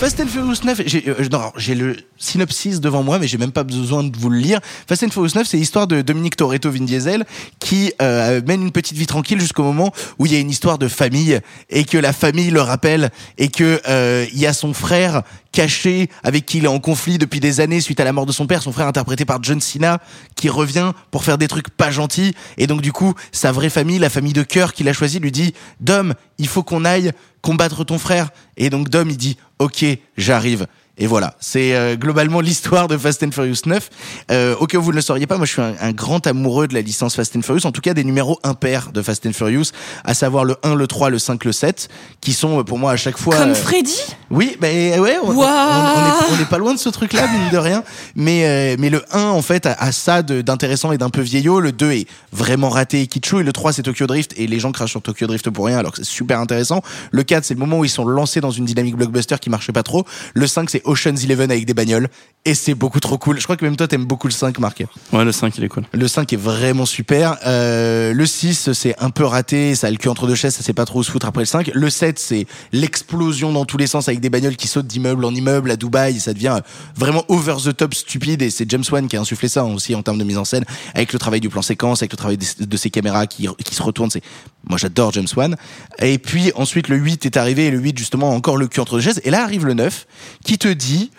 [0.00, 4.02] Fast and Furious 9, j'ai euh, le synopsis devant moi, mais j'ai même pas besoin
[4.02, 4.58] de vous le lire.
[4.88, 7.26] Fast and Furious 9, c'est l'histoire de Dominique Toretto, Vin Diesel,
[7.58, 10.78] qui euh, mène une petite vie tranquille jusqu'au moment où il y a une histoire
[10.78, 14.72] de famille et que la famille le rappelle et que euh, il y a son
[14.72, 18.24] frère caché avec qui il est en conflit depuis des années suite à la mort
[18.24, 20.00] de son père, son frère interprété par John Cena,
[20.34, 23.98] qui revient pour faire des trucs pas gentils et donc du coup sa vraie famille,
[23.98, 27.84] la famille de cœur qu'il a choisi, lui dit Dom, il faut qu'on aille combattre
[27.84, 29.84] ton frère et donc Dom il dit ok
[30.16, 30.66] j'arrive
[31.00, 33.90] et voilà, c'est euh, globalement l'histoire de Fast and Furious 9.
[34.30, 36.26] Euh, au cas où vous ne le sauriez pas, moi je suis un, un grand
[36.26, 39.24] amoureux de la licence Fast and Furious, en tout cas des numéros impairs de Fast
[39.26, 39.72] and Furious,
[40.04, 41.88] à savoir le 1, le 3, le 5, le 7,
[42.20, 43.36] qui sont euh, pour moi à chaque fois...
[43.36, 43.96] Comme euh, Freddy?
[44.30, 47.50] Oui, ben ouais, on, on, on est, on est pas loin de ce truc-là, mine
[47.50, 47.82] de rien.
[48.14, 51.60] Mais euh, mais le 1 en fait a, a ça d'intéressant et d'un peu vieillot.
[51.60, 53.40] Le 2 est vraiment raté et kitschou.
[53.40, 55.78] Et le 3 c'est Tokyo Drift et les gens crachent sur Tokyo Drift pour rien
[55.78, 56.82] alors que c'est super intéressant.
[57.10, 59.72] Le 4 c'est le moment où ils sont lancés dans une dynamique blockbuster qui marchait
[59.72, 60.04] pas trop.
[60.34, 62.08] Le 5 c'est Ocean's Eleven avec des bagnoles
[62.46, 63.38] et c'est beaucoup trop cool.
[63.38, 64.82] Je crois que même toi t'aimes beaucoup le 5, Marc.
[65.12, 65.84] Ouais, le 5 il est cool.
[65.92, 67.36] Le 5 est vraiment super.
[67.44, 69.74] Euh, le 6, c'est un peu raté.
[69.74, 70.54] Ça a le cul entre deux chaises.
[70.54, 71.70] Ça sait pas trop où se foutre après le 5.
[71.74, 75.34] Le 7, c'est l'explosion dans tous les sens avec des bagnoles qui sautent d'immeuble en
[75.34, 76.18] immeuble à Dubaï.
[76.18, 76.60] Ça devient
[76.96, 78.40] vraiment over the top stupide.
[78.40, 80.64] Et c'est James Wan qui a insufflé ça aussi en termes de mise en scène.
[80.94, 83.82] Avec le travail du plan séquence, avec le travail de ses caméras qui, qui se
[83.82, 84.10] retournent.
[84.10, 84.22] C'est,
[84.66, 85.56] moi j'adore James Wan.
[85.98, 87.66] Et puis ensuite le 8 est arrivé.
[87.66, 89.20] Et le 8, justement, encore le cul entre deux chaises.
[89.24, 90.06] Et là arrive le 9
[90.42, 91.10] qui te dit,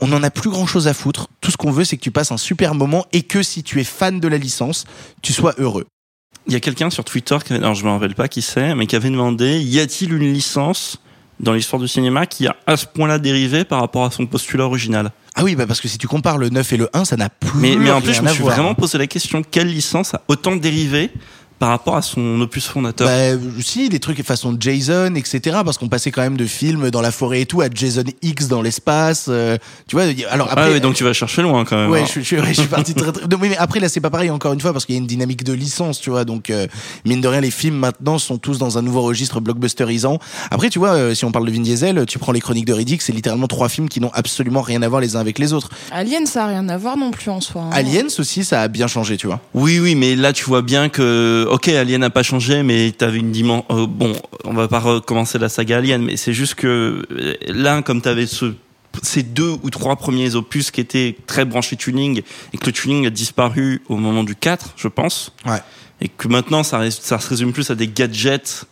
[0.00, 1.28] on n'en a plus grand chose à foutre.
[1.40, 3.80] Tout ce qu'on veut, c'est que tu passes un super moment et que si tu
[3.80, 4.84] es fan de la licence,
[5.22, 5.86] tu sois heureux.
[6.46, 8.86] Il y a quelqu'un sur Twitter, qui, alors je me rappelle pas qui c'est, mais
[8.86, 10.98] qui avait demandé y a-t-il une licence
[11.40, 14.64] dans l'histoire du cinéma qui a à ce point-là dérivé par rapport à son postulat
[14.64, 15.12] original?
[15.36, 17.28] Ah oui, bah parce que si tu compares le 9 et le 1, ça n'a
[17.28, 20.22] plus mais, mais en plus, je me suis vraiment posé la question quelle licence a
[20.28, 21.10] autant dérivé
[21.64, 23.08] par rapport à son opus fondateur?
[23.08, 25.40] Bah, si, des trucs façon Jason, etc.
[25.64, 28.48] Parce qu'on passait quand même de films dans la forêt et tout à Jason X
[28.48, 29.28] dans l'espace.
[29.30, 29.56] euh,
[29.88, 30.64] tu vois, alors après.
[30.66, 31.88] ah oui, donc tu vas chercher loin quand même.
[31.88, 32.04] Ouais, hein.
[32.04, 33.26] je, suis- je, suis- ouais, je suis parti très, très...
[33.26, 35.06] Non, mais après là c'est pas pareil encore une fois parce qu'il y a une
[35.06, 36.26] dynamique de licence, tu vois.
[36.26, 36.66] Donc euh,
[37.06, 40.18] mine de rien les films maintenant sont tous dans un nouveau registre blockbusterisant.
[40.50, 42.74] Après tu vois euh, si on parle de Vin Diesel, tu prends les Chroniques de
[42.74, 45.54] Riddick, c'est littéralement trois films qui n'ont absolument rien à voir les uns avec les
[45.54, 45.70] autres.
[45.92, 47.62] Alien, ça a rien à voir non plus en soi.
[47.62, 47.70] hein.
[47.72, 49.40] Aliens aussi ça a bien changé, tu vois.
[49.54, 53.18] Oui, oui, mais là tu vois bien que, ok, Alien n'a pas changé, mais t'avais
[53.18, 53.86] une dimension.
[53.86, 54.12] bon,
[54.44, 58.26] on va pas recommencer la saga Alien, mais c'est juste que euh, là, comme t'avais
[58.26, 58.54] ce
[59.02, 63.06] ces deux ou trois premiers opus qui étaient très branchés tuning et que le tuning
[63.06, 65.32] a disparu au moment du 4, je pense.
[65.46, 65.58] Ouais.
[66.00, 68.66] Et que maintenant ça se résume plus à des gadgets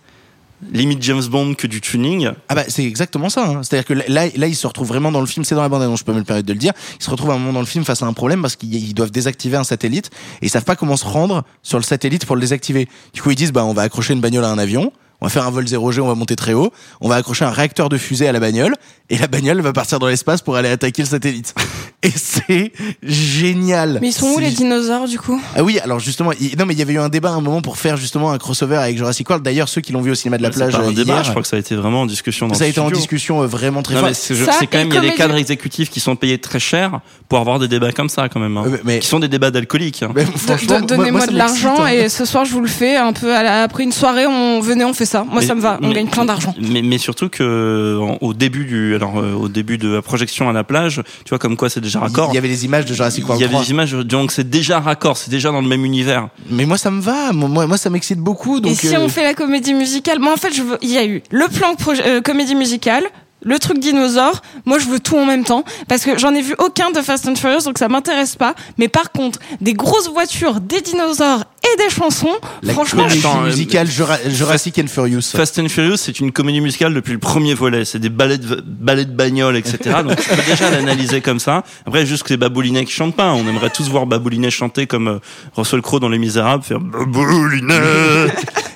[0.71, 2.31] limite James Bond que du tuning.
[2.49, 3.47] Ah bah c'est exactement ça.
[3.47, 3.61] hein.
[3.63, 5.45] C'est-à-dire que là, là, ils se retrouvent vraiment dans le film.
[5.45, 6.73] C'est dans la bande annonce, je peux me le permettre de le dire.
[7.01, 8.75] Ils se retrouvent à un moment dans le film face à un problème parce qu'ils
[8.75, 12.27] ils doivent désactiver un satellite et ils savent pas comment se rendre sur le satellite
[12.27, 12.89] pour le désactiver.
[13.13, 14.93] Du coup, ils disent bah on va accrocher une bagnole à un avion.
[15.21, 16.73] On va faire un vol 0G, on va monter très haut.
[17.01, 18.75] On va accrocher un réacteur de fusée à la bagnole
[19.13, 21.55] et la bagnole va partir dans l'espace pour aller attaquer le satellite.
[22.05, 22.73] Et c'est
[23.03, 23.99] génial.
[24.01, 25.41] Mais ils sont où les dinosaures du coup?
[25.57, 27.41] Ah oui, alors justement, il- non mais il y avait eu un débat à un
[27.41, 29.45] moment pour faire justement un crossover avec Jurassic World.
[29.45, 31.15] D'ailleurs, ceux qui l'ont vu au cinéma de la C'est plage pas un euh, débat,
[31.15, 32.81] hier, je crois que ça a été vraiment en discussion dans ça a le été
[32.81, 32.99] en studio.
[32.99, 34.15] discussion euh, vraiment très Non, forte.
[34.15, 35.19] c'est je- Ça c'est quand et même, il y a des comédie.
[35.19, 36.99] cadres exécutifs qui sont payés très cher
[37.29, 38.57] pour avoir des débats comme ça, quand même.
[38.57, 38.65] hein.
[38.67, 40.03] Euh, mais- Qui sont des débats d'alcooliques.
[40.03, 40.11] hein.
[40.13, 41.89] Mais franchement, moi- Donnez-moi moi, ça de m'excite, l'argent hein.
[41.89, 44.61] et ce soir je vous le fais un peu à la- après une soirée on
[44.61, 45.23] venait on fait ça.
[45.23, 46.53] Moi Mais- ça me va, on mais- gagne plein d'argent.
[46.61, 50.49] Mais, mais surtout que en- au début du, alors euh, au début de la projection
[50.49, 52.29] à la plage, tu vois comme quoi c'est déjà raccord.
[52.33, 53.65] Il y avait les images de Jurassic Il World y avait 3.
[53.65, 56.29] des images, donc c'est déjà raccord, c'est déjà dans le même univers.
[56.51, 57.33] Mais moi, ça me va.
[57.33, 58.61] Moi, moi ça m'excite beaucoup.
[58.61, 60.91] Donc, et si euh, on fait la comédie musicale, moi en fait je veux, il
[60.91, 63.05] y a eu le plan proje- euh, comédie musicale.
[63.45, 66.55] Le truc dinosaure, moi je veux tout en même temps parce que j'en ai vu
[66.59, 68.55] aucun de Fast and Furious donc ça m'intéresse pas.
[68.79, 73.43] Mais par contre, des grosses voitures, des dinosaures et des chansons, la franchement, comédie Attends,
[73.43, 75.23] euh, musicale Jura- Jurassic and Furious.
[75.23, 77.85] Fast and Furious, c'est une comédie musicale depuis le premier volet.
[77.85, 79.79] C'est des ballets de, ballets de bagnole, etc.
[80.07, 81.63] Donc tu peux déjà l'analyser comme ça.
[81.87, 83.33] Après, juste que c'est Baboulinet qui chante pas.
[83.33, 85.19] On aimerait tous voir Baboulinet chanter comme euh,
[85.57, 87.75] Russell Crowe dans Les Misérables, faire Baboulinet.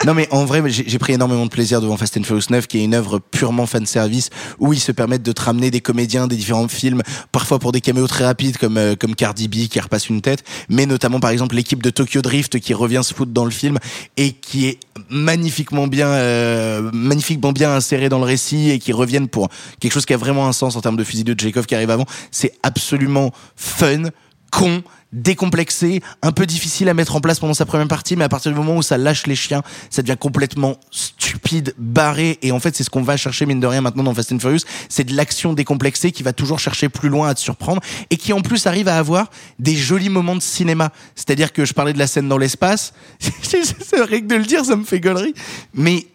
[0.06, 2.78] Non mais en vrai, j'ai pris énormément de plaisir devant Fast and Furious 9, qui
[2.78, 6.28] est une œuvre purement fan service où ils se permettent de te ramener des comédiens
[6.28, 9.80] des différents films, parfois pour des caméos très rapides comme euh, comme Cardi B qui
[9.80, 13.32] repasse une tête, mais notamment par exemple l'équipe de Tokyo Drift qui revient se foutre
[13.32, 13.78] dans le film
[14.16, 14.78] et qui est
[15.10, 19.48] magnifiquement bien euh, magnifiquement bien inséré dans le récit et qui reviennent pour
[19.80, 21.90] quelque chose qui a vraiment un sens en termes de fusil de Chekhov qui arrive
[21.90, 22.06] avant.
[22.30, 24.04] C'est absolument fun,
[24.52, 24.84] con,
[25.16, 28.52] décomplexé, un peu difficile à mettre en place pendant sa première partie, mais à partir
[28.52, 32.76] du moment où ça lâche les chiens, ça devient complètement stupide, barré, et en fait
[32.76, 35.14] c'est ce qu'on va chercher mine de rien maintenant dans Fast and Furious, c'est de
[35.14, 38.66] l'action décomplexée qui va toujours chercher plus loin à te surprendre, et qui en plus
[38.66, 40.92] arrive à avoir des jolis moments de cinéma.
[41.14, 42.92] C'est-à-dire que je parlais de la scène dans l'espace,
[43.42, 45.34] c'est vrai que de le dire ça me fait gaulerie,
[45.74, 46.06] mais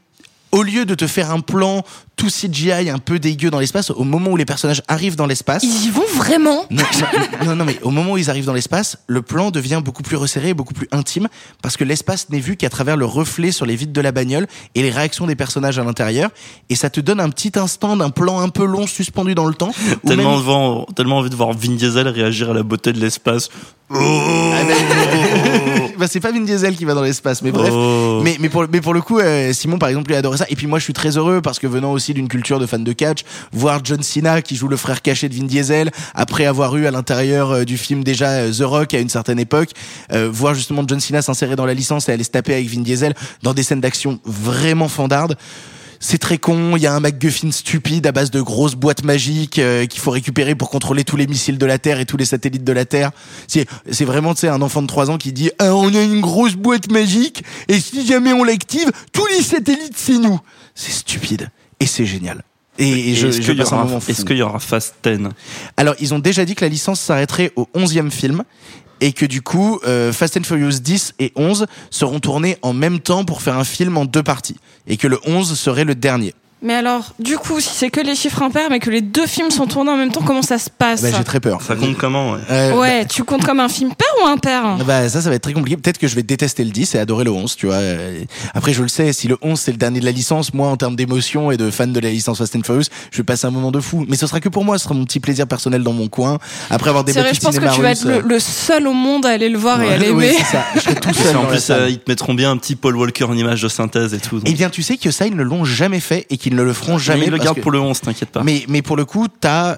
[0.51, 1.83] au lieu de te faire un plan
[2.17, 5.63] tout CGI un peu dégueu dans l'espace, au moment où les personnages arrivent dans l'espace,
[5.63, 6.65] ils y vont vraiment.
[7.45, 10.17] non, non, mais au moment où ils arrivent dans l'espace, le plan devient beaucoup plus
[10.17, 11.29] resserré et beaucoup plus intime
[11.63, 14.45] parce que l'espace n'est vu qu'à travers le reflet sur les vitres de la bagnole
[14.75, 16.29] et les réactions des personnages à l'intérieur.
[16.69, 19.55] Et ça te donne un petit instant d'un plan un peu long suspendu dans le
[19.55, 19.71] temps.
[20.05, 23.49] tellement, même- vent- tellement envie de voir Vin Diesel réagir à la beauté de l'espace.
[23.93, 27.71] Ah, ben, bah, c'est pas Vin Diesel qui va dans l'espace, mais bref.
[27.73, 28.21] Oh.
[28.23, 30.45] Mais, mais, pour, mais pour le coup, euh, Simon, par exemple, il adorait ça.
[30.49, 32.83] Et puis moi, je suis très heureux parce que venant aussi d'une culture de fan
[32.83, 36.75] de catch, voir John Cena qui joue le frère caché de Vin Diesel, après avoir
[36.77, 39.69] eu à l'intérieur euh, du film déjà euh, The Rock à une certaine époque,
[40.11, 42.81] euh, voir justement John Cena s'insérer dans la licence et aller se taper avec Vin
[42.81, 45.37] Diesel dans des scènes d'action vraiment fandardes.
[46.03, 49.59] C'est très con, il y a un MacGuffin stupide à base de grosses boîtes magiques
[49.59, 52.25] euh, qu'il faut récupérer pour contrôler tous les missiles de la Terre et tous les
[52.25, 53.11] satellites de la Terre.
[53.47, 56.01] C'est c'est vraiment tu sais un enfant de 3 ans qui dit Ah, on a
[56.01, 60.39] une grosse boîte magique et si jamais on l'active, tous les satellites c'est nous."
[60.73, 62.43] C'est stupide et c'est génial.
[62.79, 65.27] Et, et je, est-ce je qu'il y, aura- est-ce qu'il y aura Fast 10
[65.77, 68.43] Alors, ils ont déjà dit que la licence s'arrêterait au 11e film
[69.01, 72.99] et que du coup, euh, Fast and Furious 10 et 11 seront tournés en même
[72.99, 76.33] temps pour faire un film en deux parties et que le 11 serait le dernier.
[76.63, 79.49] Mais alors, du coup, si c'est que les chiffres impairs, mais que les deux films
[79.49, 81.59] sont tournés en même temps, comment ça se passe Bah, j'ai très peur.
[81.61, 82.39] Ça compte comment ouais.
[82.51, 85.41] Euh, Ouais, tu comptes comme un film pair ou impair Bah ça, ça va être
[85.41, 85.75] très compliqué.
[85.77, 87.75] Peut-être que je vais détester le 10 et adorer le 11, tu vois.
[87.75, 90.67] Euh, Après, je le sais, si le 11 c'est le dernier de la licence, moi,
[90.67, 93.47] en termes d'émotion et de fan de la licence Fast and Furious, je vais passer
[93.47, 94.05] un moment de fou.
[94.07, 96.37] Mais ce sera que pour moi, ce sera mon petit plaisir personnel dans mon coin.
[96.69, 98.93] Après avoir C'est débattu vrai, je pense que tu vas être le, le seul au
[98.93, 100.13] monde à aller le voir et à l'aimer.
[100.13, 100.63] oui, c'est ça.
[100.75, 103.23] Je serai tout seul en plus, euh, ils te mettront bien un petit Paul Walker
[103.25, 104.35] en image de synthèse et tout.
[104.37, 104.43] donc.
[104.47, 106.73] Eh bien, tu sais que ça, ils ne l'ont jamais fait et qu'ils ne le
[106.73, 107.25] feront Mais jamais.
[107.25, 108.43] ils le gardent que- pour le 11, t'inquiète pas.
[108.43, 109.77] Mais, mais pour le coup, t'as,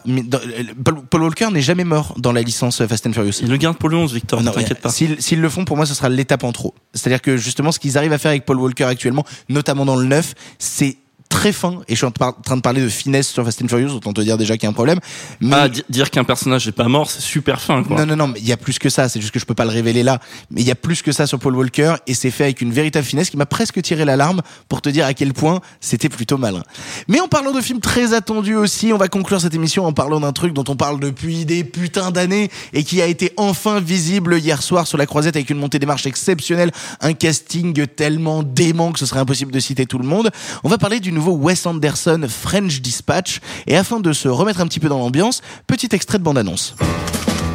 [1.09, 3.33] Paul, Walker n'est jamais mort dans la licence Fast and Furious.
[3.41, 4.41] Ils le gardent pour le 11, Victor.
[4.41, 4.89] Non, t'inquiète pas.
[4.89, 6.73] S'ils le font, pour moi, ce sera l'étape en trop.
[6.93, 10.05] C'est-à-dire que justement, ce qu'ils arrivent à faire avec Paul Walker actuellement, notamment dans le
[10.05, 10.97] 9, c'est
[11.33, 11.79] très fin.
[11.87, 14.21] Et je suis en train de parler de finesse sur Fast and Furious, autant te
[14.21, 14.99] dire déjà qu'il y a un problème.
[15.41, 17.97] Mais Ah, di- dire qu'un personnage n'est pas mort, c'est super fin, quoi.
[17.97, 19.09] non, non, non, mais il y a plus que ça.
[19.09, 20.19] C'est juste que je peux pas le révéler là.
[20.51, 22.71] Mais il y a plus que ça sur Paul Walker et c'est fait avec une
[22.71, 26.37] véritable finesse qui m'a presque tiré l'alarme pour te dire à quel point c'était plutôt
[26.37, 26.63] malin.
[27.07, 30.19] Mais en parlant de films très attendus aussi, on va conclure cette émission en parlant
[30.19, 34.37] d'un truc dont on parle depuis des putains d'années et qui a été enfin visible
[34.37, 38.91] hier soir sur la croisette avec une montée des marches exceptionnelle, un casting tellement dément
[38.91, 40.29] que ce serait impossible de citer tout le monde.
[40.63, 44.67] On va parler du nouveau Wes Anderson French Dispatch et afin de se remettre un
[44.67, 46.75] petit peu dans l'ambiance, petit extrait de bande-annonce.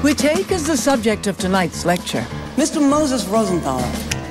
[0.03, 2.23] We take as the subject of tonight's lecture
[2.57, 2.81] Mr.
[2.81, 3.85] Moses Rosenthaler,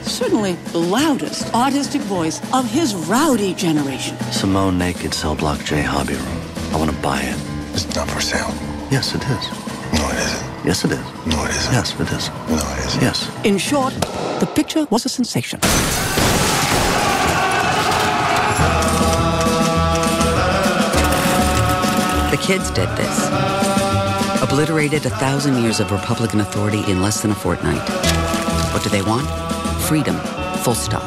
[0.03, 4.15] certainly the loudest artistic voice of his rowdy generation.
[4.31, 6.41] Simone Naked Cell Block J Hobby Room.
[6.73, 7.37] I want to buy it.
[7.73, 8.51] It's not for sale.
[8.89, 9.51] Yes, it is.
[9.93, 10.65] No, it isn't.
[10.65, 11.05] Yes, it is.
[11.27, 11.73] No, it isn't.
[11.73, 12.29] Yes, it is.
[12.49, 13.01] No, it isn't.
[13.01, 13.29] Yes.
[13.43, 13.93] In short,
[14.39, 15.59] the picture was a sensation.
[22.47, 23.27] Kids did this.
[24.41, 27.81] Obliterated a thousand years of Republican authority in less than a fortnight.
[28.71, 29.27] What do they want?
[29.81, 30.15] Freedom.
[30.63, 31.03] Full stop.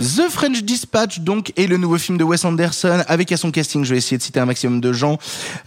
[0.00, 3.84] The French Dispatch, donc, est le nouveau film de Wes Anderson, avec à son casting,
[3.84, 5.18] je vais essayer de citer un maximum de gens,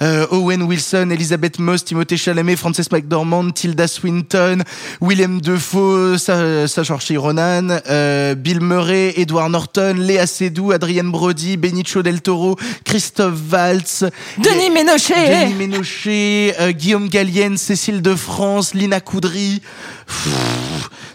[0.01, 4.63] euh, Owen Wilson, Elizabeth Moss, Timothée Chalamet, Frances McDormand, Tilda Swinton,
[5.01, 12.01] Willem Dafoe, Sa Saoirse Ronan, euh, Bill Murray, Edward Norton, Léa Seydoux, Adrienne Brody, Benicio
[12.01, 14.03] del Toro, Christophe Waltz,
[14.39, 15.45] Denis Ménochet.
[15.45, 19.61] Denis Ménochet, euh, Guillaume Gallienne, Cécile de France, Lina Coudry,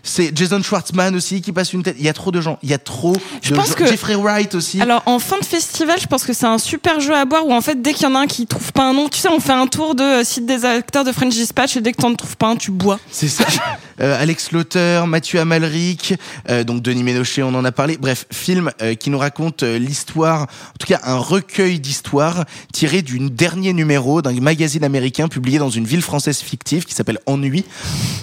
[0.03, 1.96] c'est Jason Schwartzman aussi qui passe une tête.
[1.98, 2.59] Il y a trop de gens.
[2.62, 3.74] Il y a trop Je de pense gens.
[3.74, 4.81] que- Jeffrey Wright aussi.
[4.81, 7.53] Alors en fin de festival, je pense que c'est un super jeu à boire où
[7.53, 9.29] en fait dès qu'il y en a un qui trouve pas un nom, tu sais,
[9.29, 12.01] on fait un tour de euh, site des acteurs de French Dispatch et dès que
[12.03, 12.98] t'en trouves pas un, tu bois.
[13.11, 13.44] C'est ça.
[14.01, 16.14] Euh, Alex Lauter, Mathieu Amalric,
[16.51, 17.96] euh, donc Denis Ménochet, on en a parlé.
[17.96, 23.18] Bref, film euh, qui nous raconte l'histoire, en tout cas un recueil d'histoires tiré du
[23.29, 27.64] dernier numéro d'un magazine américain publié dans une ville française fictive qui s'appelle Ennui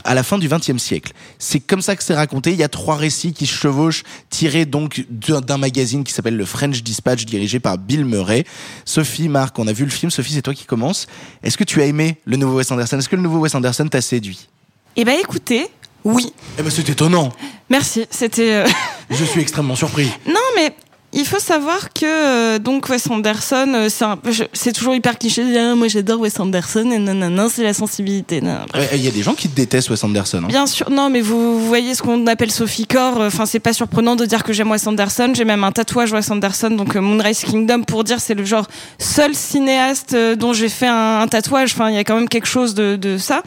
[0.05, 1.11] à la fin du XXe siècle.
[1.39, 2.51] C'est comme ça que c'est raconté.
[2.51, 6.45] Il y a trois récits qui se chevauchent, tirés donc d'un magazine qui s'appelle le
[6.45, 8.45] French Dispatch, dirigé par Bill Murray.
[8.85, 10.09] Sophie, Marc, on a vu le film.
[10.11, 11.07] Sophie, c'est toi qui commence.
[11.43, 12.97] Est-ce que tu as aimé le nouveau Wes Anderson?
[12.97, 14.47] Est-ce que le nouveau Wes Anderson t'a séduit?
[14.95, 15.67] Eh ben écoutez,
[16.03, 16.31] oui.
[16.57, 17.31] Eh ben c'est étonnant.
[17.69, 18.51] Merci, c'était...
[18.51, 18.67] euh,
[19.09, 20.09] Je suis extrêmement surpris.
[20.27, 20.73] Non, mais
[21.15, 25.17] il faut savoir que euh, donc Wes Anderson, euh, c'est un- je- c'est toujours hyper
[25.17, 25.43] cliché.
[25.43, 28.41] de dire, Ah, moi j'adore Wes Anderson et non, non, non, c'est la sensibilité.
[28.41, 28.57] non.
[28.71, 28.89] Bref.
[28.93, 30.41] Il y a des gens qui détestent Wes Anderson.
[30.43, 30.47] hein.
[30.47, 33.21] Bien sûr, non, mais vous, vous voyez ce qu'on appelle Sophie Core.
[33.21, 35.31] euh, Enfin, c'est pas surprenant de dire que j'aime Wes Anderson.
[35.33, 38.67] J'ai même un tatouage Wes Anderson, donc euh, Moonrise Kingdom, pour dire c'est le genre
[38.99, 41.71] seul cinéaste euh, dont j'ai fait un, un tatouage.
[41.73, 43.41] Enfin, il y a quand même quelque chose de, de ça.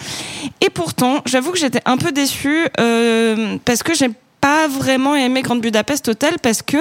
[0.61, 4.09] Et pourtant, j'avoue que j'étais un peu déçue euh, parce que j'ai
[4.41, 6.77] pas vraiment aimé Grande Budapest Hotel parce que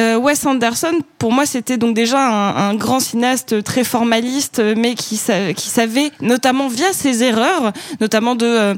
[0.00, 4.74] euh, Wes Anderson, pour moi, c'était donc déjà un, un grand cinéaste très formaliste, euh,
[4.76, 8.74] mais qui, sa- qui savait, notamment via ses erreurs, notamment de, euh,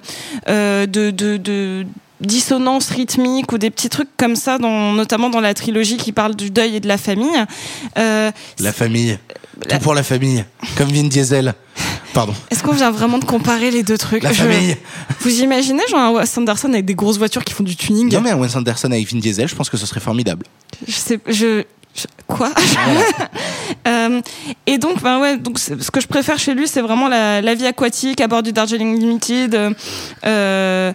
[0.49, 1.87] euh, de, de, de
[2.21, 6.35] dissonance rythmique ou des petits trucs comme ça, dans, notamment dans la trilogie qui parle
[6.35, 7.45] du deuil et de la famille.
[7.99, 9.19] Euh, La famille.
[9.69, 10.45] Tout pour la famille.
[10.77, 11.55] Comme Vin Diesel.
[12.15, 12.33] Pardon.
[12.51, 14.77] Est-ce qu'on vient vraiment de comparer les deux trucs La Je- famille.
[15.21, 18.21] Vous imaginez genre un Wes Anderson avec des grosses voitures qui font du tuning Non
[18.23, 20.47] mais un Wes Anderson avec Vin Diesel, je pense que ce serait formidable.
[20.87, 21.63] je sais je,
[21.95, 22.51] je- quoi
[23.87, 24.21] Euh,
[24.67, 27.55] et donc ben ouais donc ce que je préfère chez lui c'est vraiment la, la
[27.55, 29.71] vie aquatique à bord du Darjeeling Limited euh,
[30.25, 30.93] euh,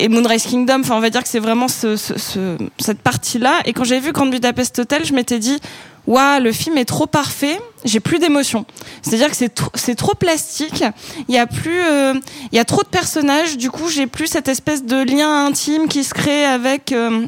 [0.00, 3.38] et Moonrise Kingdom enfin on va dire que c'est vraiment ce, ce- ce- cette partie
[3.38, 5.58] là et quand j'ai vu Grand Budapest Hotel je m'étais dit
[6.06, 8.64] Waouh, le film est trop parfait, j'ai plus d'émotion.
[9.02, 10.82] C'est-à-dire que c'est trop, c'est trop plastique.
[11.28, 12.14] Il y a plus, euh,
[12.50, 13.58] il y a trop de personnages.
[13.58, 17.26] Du coup, j'ai plus cette espèce de lien intime qui se crée avec euh,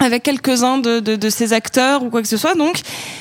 [0.00, 2.54] avec quelques-uns de, de, de ces acteurs ou quoi que ce soit.
[2.54, 2.80] Donc,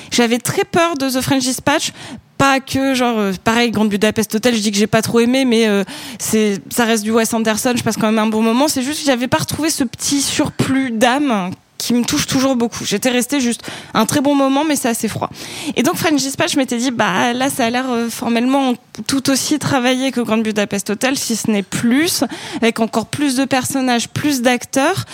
[0.10, 1.91] j'avais très peur de The French Dispatch.
[2.38, 5.45] Pas que genre euh, pareil Grande Budapest Hotel, je dis que j'ai pas trop aimé,
[5.45, 5.84] mais euh,
[6.19, 7.73] c'est ça reste du Wes Anderson.
[7.76, 8.67] Je passe quand même un bon moment.
[8.67, 12.84] C'est juste que j'avais pas retrouvé ce petit surplus d'âme qui me touche toujours beaucoup.
[12.86, 13.62] J'étais restée juste
[13.93, 15.30] un très bon moment, mais c'est assez froid.
[15.76, 18.73] Et donc French Dispatch, je m'étais dit, bah là, ça a l'air euh, formellement
[19.08, 22.23] tout aussi travaillé que Grande Budapest Hotel, si ce n'est plus,
[22.58, 25.06] avec encore plus de personnages, plus d'acteurs.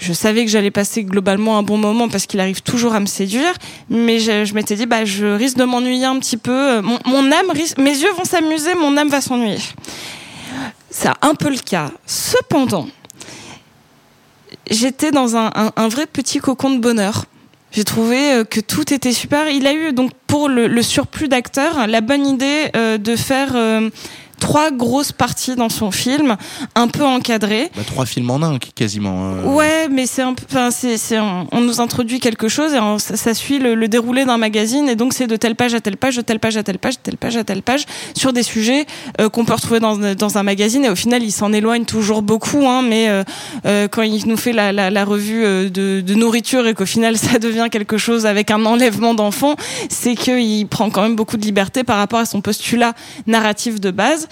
[0.00, 3.06] Je savais que j'allais passer globalement un bon moment parce qu'il arrive toujours à me
[3.06, 3.52] séduire,
[3.90, 6.80] mais je, m'étais dit, bah, je risque de m'ennuyer un petit peu.
[6.80, 9.58] Mon, mon âme risque, mes yeux vont s'amuser, mon âme va s'ennuyer.
[10.90, 11.90] C'est un peu le cas.
[12.06, 12.88] Cependant,
[14.70, 17.26] j'étais dans un, vrai petit cocon de bonheur.
[17.72, 19.48] J'ai trouvé euh, que tout était super.
[19.48, 23.90] Il a eu donc pour le, surplus d'acteurs la bonne idée euh, de faire euh,
[24.40, 26.36] trois grosses parties dans son film,
[26.74, 27.70] un peu encadrées.
[27.76, 29.34] Bah, trois films en un, quasiment.
[29.34, 29.44] hein.
[29.44, 33.16] Ouais, mais c'est un peu, enfin, c'est, on, nous introduit quelque chose et on- ça,
[33.16, 35.96] ça suit le, le déroulé d'un magazine et donc c'est de telle page à telle
[35.96, 37.84] page, de telle page à telle page, de telle page à telle page
[38.16, 38.86] sur des sujets
[39.20, 42.22] euh, qu'on peut retrouver dans, dans un magazine et au final il s'en éloigne toujours
[42.22, 43.22] beaucoup, hein, mais euh,
[43.66, 46.86] euh, quand il nous fait la, la, la revue euh, de, de nourriture et qu'au
[46.86, 49.54] final ça devient quelque chose avec un enlèvement d'enfants,
[49.90, 52.94] c'est qu'il prend quand même beaucoup de liberté par rapport à son postulat
[53.26, 54.28] narratif de base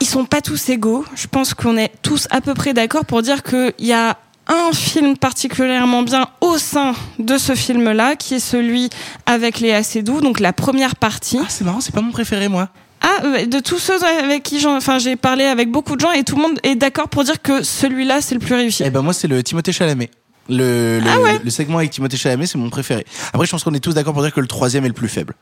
[0.00, 1.04] ils sont pas tous égaux.
[1.14, 4.18] Je pense qu'on est tous à peu près d'accord pour dire qu'il y a
[4.48, 8.90] un film particulièrement bien au sein de ce film-là, qui est celui
[9.26, 11.38] avec Léa Seydoux, donc la première partie.
[11.40, 12.68] Ah, c'est marrant, c'est pas mon préféré, moi.
[13.00, 16.22] Ah, euh, de tous ceux avec qui enfin, j'ai parlé avec beaucoup de gens et
[16.22, 18.84] tout le monde est d'accord pour dire que celui-là, c'est le plus réussi.
[18.86, 20.10] Eh ben moi c'est le Timothée Chalamet.
[20.48, 23.04] Le, le, Ah ouais le segment avec Timothée Chalamet, c'est mon préféré.
[23.32, 25.08] Après, je pense qu'on est tous d'accord pour dire que le troisième est le plus
[25.08, 25.34] faible.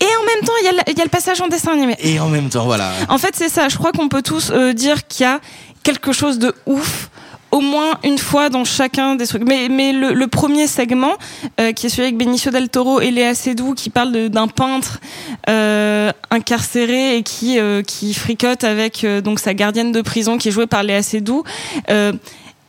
[0.00, 1.72] Et en même temps, il y, a le- il y a le passage en dessin
[1.72, 1.96] animé.
[2.00, 2.90] Et en même temps, voilà.
[3.08, 3.68] En fait, c'est ça.
[3.68, 5.40] Je crois qu'on peut tous euh, dire qu'il y a
[5.82, 7.10] quelque chose de ouf.
[7.50, 9.42] Au moins une fois dans chacun des trucs.
[9.48, 11.14] Mais, mais le, le premier segment,
[11.58, 15.00] euh, qui est celui avec Benicio del Toro et Léa Seydoux, qui parle d'un peintre
[15.48, 20.48] euh, incarcéré et qui, euh, qui fricote avec euh, donc sa gardienne de prison, qui
[20.48, 21.42] est jouée par Léa Seydoux.
[21.88, 22.12] Euh,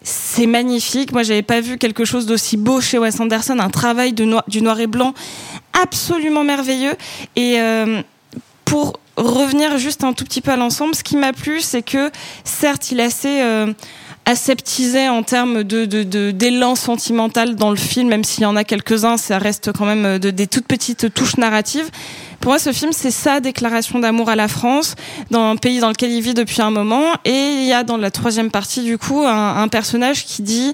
[0.01, 1.11] c'est magnifique.
[1.11, 4.45] Moi, j'avais pas vu quelque chose d'aussi beau chez Wes Anderson, un travail de noir,
[4.47, 5.13] du noir et blanc
[5.81, 6.95] absolument merveilleux.
[7.35, 8.01] Et euh,
[8.65, 12.11] pour revenir juste un tout petit peu à l'ensemble, ce qui m'a plu, c'est que
[12.43, 13.73] certes, il est assez euh,
[14.25, 15.85] aseptisé en termes de
[16.31, 20.05] d'élan sentimental dans le film, même s'il y en a quelques-uns, ça reste quand même
[20.05, 21.89] euh, de, des toutes petites touches narratives.
[22.39, 24.95] Pour moi, ce film, c'est sa déclaration d'amour à la France,
[25.29, 27.03] dans un pays dans lequel il vit depuis un moment.
[27.25, 30.73] Et il y a dans la troisième partie, du coup, un, personnage qui dit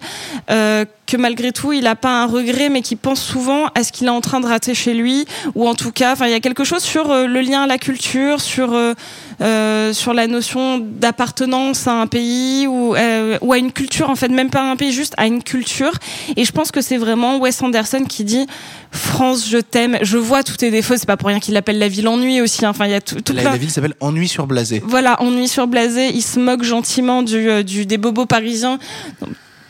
[1.06, 4.08] que malgré tout, il n'a pas un regret, mais qui pense souvent à ce qu'il
[4.08, 6.40] est en train de rater chez lui, ou en tout cas, enfin, il y a
[6.40, 8.94] quelque chose sur euh, le lien à la culture, sur euh,
[9.42, 14.16] euh, sur la notion d'appartenance à un pays ou euh, ou à une culture, en
[14.16, 15.92] fait, même pas à un pays, juste à une culture.
[16.36, 18.46] Et je pense que c'est vraiment Wes Anderson qui dit
[18.92, 19.98] France, je t'aime.
[20.02, 20.96] Je vois tous tes défauts.
[20.98, 22.66] C'est pas pour rien qu'il l'appelle la ville ennui aussi.
[22.66, 22.70] hein.
[22.70, 24.82] Enfin, il y a tout, tout La, plein- la ville s'appelle Ennui sur Blasé.
[24.86, 28.80] voilà, ennui sur blasé, il se moque gentiment du, du des bobos parisiens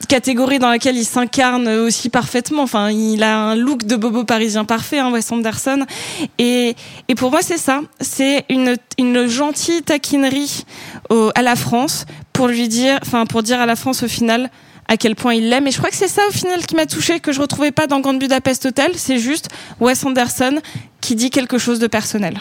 [0.07, 2.63] catégorie dans laquelle il s'incarne aussi parfaitement.
[2.63, 5.85] Enfin, il a un look de bobo parisien parfait, hein, Wes Anderson.
[6.37, 6.75] Et,
[7.07, 7.81] et pour moi, c'est ça.
[8.01, 10.65] C'est une, une gentille taquinerie
[11.09, 14.49] au- à la France pour lui dire, enfin, pour dire à la France au final
[14.87, 15.65] à quel point il l'aime.
[15.65, 17.87] Et je crois que c'est ça au final qui m'a touché que je retrouvais pas
[17.87, 18.91] dans Grande Budapest Hotel.
[18.95, 20.59] C'est juste Wes Anderson
[21.01, 22.37] qui dit quelque chose de personnel.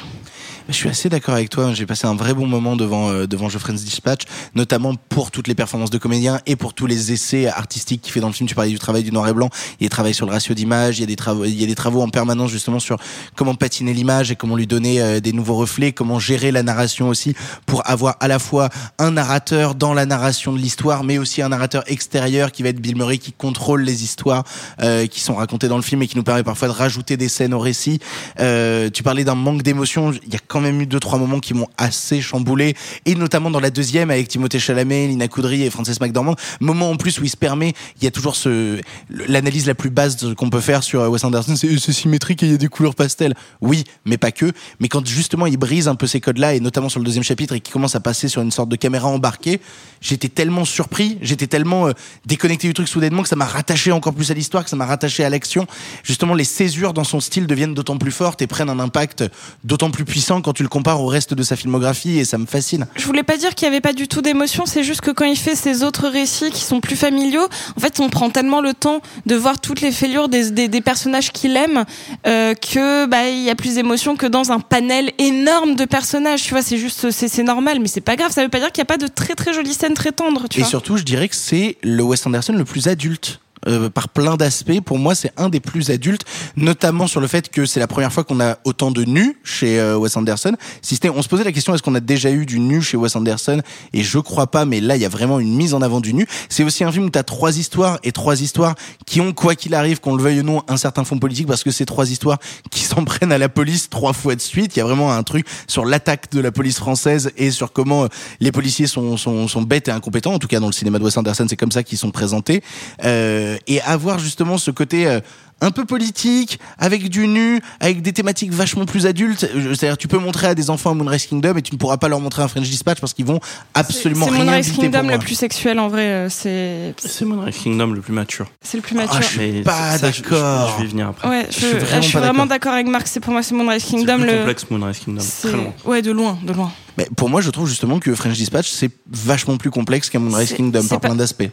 [0.67, 1.75] Je suis assez d'accord avec toi.
[1.75, 4.23] J'ai passé un vrai bon moment devant euh, devant Geoffrey's Dispatch,
[4.55, 8.21] notamment pour toutes les performances de comédiens et pour tous les essais artistiques qu'il fait
[8.21, 8.49] dans le film.
[8.49, 9.51] Tu parlais du travail du noir et blanc.
[9.81, 10.99] Il travaille sur le ratio d'image.
[10.99, 12.97] Il y a des travaux, il y a des travaux en permanence justement sur
[13.37, 17.09] comment patiner l'image et comment lui donner euh, des nouveaux reflets, comment gérer la narration
[17.09, 17.35] aussi
[17.67, 21.51] pour avoir à la fois un narrateur dans la narration de l'histoire, mais aussi un
[21.51, 24.45] narrateur extérieur qui va être Bill Murray qui contrôle les histoires
[24.81, 27.29] euh, qui sont racontées dans le film et qui nous permet parfois de rajouter des
[27.29, 27.99] scènes au récit.
[28.41, 30.13] Euh, tu parlais d'un manque d'émotion.
[30.13, 32.77] Y a quand même eu deux trois moments qui m'ont assez chamboulé
[33.07, 36.37] et notamment dans la deuxième avec Timothée Chalamet, Lina Coudry et Frances McDormand.
[36.61, 38.81] Moment en plus où il se permet, il y a toujours ce
[39.11, 42.47] l'analyse la plus basse qu'on peut faire sur euh, Wes Anderson, c'est c'est symétrique et
[42.47, 43.35] il y a des couleurs pastel.
[43.61, 44.53] Oui, mais pas que.
[44.79, 47.55] Mais quand justement il brise un peu ces codes-là et notamment sur le deuxième chapitre
[47.55, 49.61] et qui commence à passer sur une sorte de caméra embarquée,
[50.01, 51.93] j'étais tellement surpris, j'étais tellement euh,
[52.27, 54.87] déconnecté du truc soudainement que ça m'a rattaché encore plus à l'histoire, que ça m'a
[54.87, 55.67] rattaché à l'action.
[56.05, 59.25] Justement, les césures dans son style deviennent d'autant plus fortes et prennent un impact
[59.65, 62.47] d'autant plus puissant quand tu le compares au reste de sa filmographie et ça me
[62.47, 62.87] fascine.
[62.97, 65.25] Je voulais pas dire qu'il y avait pas du tout d'émotion, c'est juste que quand
[65.25, 68.75] il fait ses autres récits qui sont plus familiaux, en fait, on prend tellement le
[68.75, 71.85] temps de voir toutes les fêlures des, des, des personnages qu'il aime
[72.27, 76.43] euh, que bah il y a plus d'émotion que dans un panel énorme de personnages.
[76.43, 78.31] Tu vois, c'est juste c'est normal, mais c'est pas grave.
[78.33, 80.47] Ça veut pas dire qu'il y a pas de très très jolies scènes très tendres.
[80.49, 80.69] Tu Et vois.
[80.71, 83.41] surtout, je dirais que c'est le Wes Anderson le plus adulte.
[83.67, 86.25] Euh, par plein d'aspects, pour moi, c'est un des plus adultes,
[86.57, 89.81] notamment sur le fait que c'est la première fois qu'on a autant de nus chez
[89.81, 90.55] euh, Wes Anderson.
[90.83, 92.97] Si c'était, on se posait la question est-ce qu'on a déjà eu du nu chez
[92.97, 93.61] Wes Anderson?
[93.93, 96.15] Et je crois pas, mais là, il y a vraiment une mise en avant du
[96.15, 96.27] nu.
[96.49, 98.75] C'est aussi un film où tu as trois histoires et trois histoires
[99.07, 101.65] qui ont, quoi qu'il arrive, qu'on le veuille ou non, un certain fond politique parce
[101.65, 102.39] que c'est trois histoires
[102.71, 104.77] qui s'en prennent à la police trois fois de suite.
[104.77, 108.05] Il y a vraiment un truc sur l'attaque de la police française et sur comment
[108.05, 108.09] euh,
[108.41, 110.35] les policiers sont, sont, sont bêtes et incompétents.
[110.35, 112.63] En tout cas, dans le cinéma de Wes Anderson, c'est comme ça qu'ils sont présentés.
[113.05, 115.21] Euh, et avoir justement ce côté euh,
[115.61, 119.49] un peu politique, avec du nu, avec des thématiques vachement plus adultes.
[119.57, 121.97] Je- C'est-à-dire, tu peux montrer à des enfants un Moonrise Kingdom et tu ne pourras
[121.97, 123.41] pas leur montrer un French Dispatch parce qu'ils vont
[123.73, 125.13] absolument C'est rien Moonrise éviter Kingdom pour moi.
[125.17, 126.07] le plus sexuel en vrai.
[126.07, 128.47] euh, C'est C'est Moonrise Kingdom le plus mature.
[128.63, 129.15] c'est le plus mature.
[129.17, 130.69] Ah, je suis Mais pas d'accord.
[130.69, 131.29] Je, je vais y venir après.
[131.29, 132.73] Ouais, je, Je suis vraiment d'accord.
[132.73, 133.07] avec Marc.
[133.07, 134.39] C'est pour moi c'est Moonrise C'est Kingdom plus le.
[134.39, 135.73] complexe Moonrise Kingdom, c'est- très loin.
[135.87, 136.73] Ouais, de loin, de loin.
[136.99, 140.49] Mais pour moi, je trouve justement que French Dispatch, c'est vachement plus complexe qu'un Moonrise
[140.51, 141.49] C'est- Kingdom c'est par pas- plein d'aspects.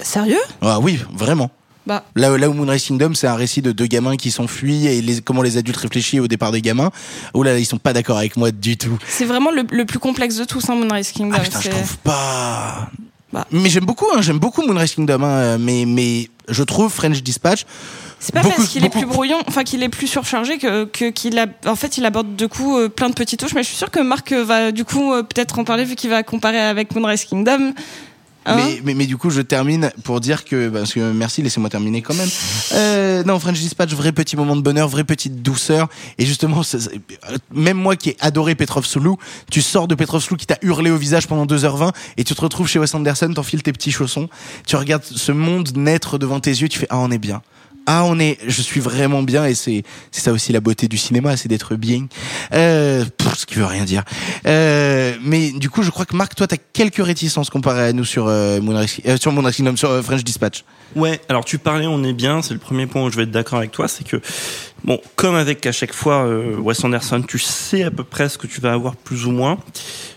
[0.00, 0.40] Sérieux?
[0.60, 1.50] Ah oui, vraiment.
[1.86, 2.02] Bah.
[2.16, 5.20] Là, là où Moonrise Kingdom, c'est un récit de deux gamins qui s'enfuient et les,
[5.20, 6.90] comment les adultes réfléchissent au départ des gamins.
[7.34, 8.98] Oh là là, ils sont pas d'accord avec moi du tout.
[9.06, 11.36] C'est vraiment le, le plus complexe de tous, hein, Moonrise Kingdom.
[11.38, 12.88] Ah putain, je trouve pas.
[13.32, 13.46] Bah.
[13.50, 17.66] Mais j'aime beaucoup, hein, j'aime beaucoup Moonrise Kingdom, hein, mais, mais je trouve French Dispatch.
[18.18, 21.38] C'est pas beaucoup- parce qu'il est plus brouillon, enfin qu'il est plus surchargé que qu'il
[21.38, 23.52] a, en fait, il aborde du coup euh, plein de petites touches.
[23.52, 25.94] Mais je suis sûr que Marc euh, va du coup euh, peut-être en parler vu
[25.96, 27.74] qu'il va comparer avec Moonrise Kingdom.
[28.46, 31.70] Hein mais, mais, mais du coup, je termine pour dire que, parce que merci, laissez-moi
[31.70, 32.28] terminer quand même.
[32.72, 35.88] Euh, non, French Dispatch, vrai petit moment de bonheur, vraie petite douceur.
[36.18, 36.78] Et justement, ça-
[37.52, 39.16] même moi qui ai adoré Petrov Soulou,
[39.50, 42.40] tu sors de Petrov Soulou qui t'a hurlé au visage pendant 2h20 et tu te
[42.40, 44.28] retrouves chez Wes Anderson, t'enfiles tes petits chaussons,
[44.66, 47.42] tu regardes ce monde naître devant tes yeux, tu fais, ah, on est bien.
[47.86, 50.96] Ah, on est, je suis vraiment bien et c'est, c'est ça aussi la beauté du
[50.96, 52.06] cinéma, c'est d'être bien.
[52.54, 54.04] Euh, pff, ce qui veut rien dire.
[54.46, 58.04] Euh, mais du coup, je crois que Marc, toi, t'as quelques réticences comparé à nous
[58.04, 60.64] sur euh, Moonrise, euh, sur Moonrise Kingdom, sur euh, French Dispatch.
[60.96, 63.30] Ouais, alors tu parlais, on est bien, c'est le premier point où je vais être
[63.30, 64.20] d'accord avec toi, c'est que,
[64.84, 68.38] bon, comme avec à chaque fois euh, Wes Anderson, tu sais à peu près ce
[68.38, 69.58] que tu vas avoir plus ou moins.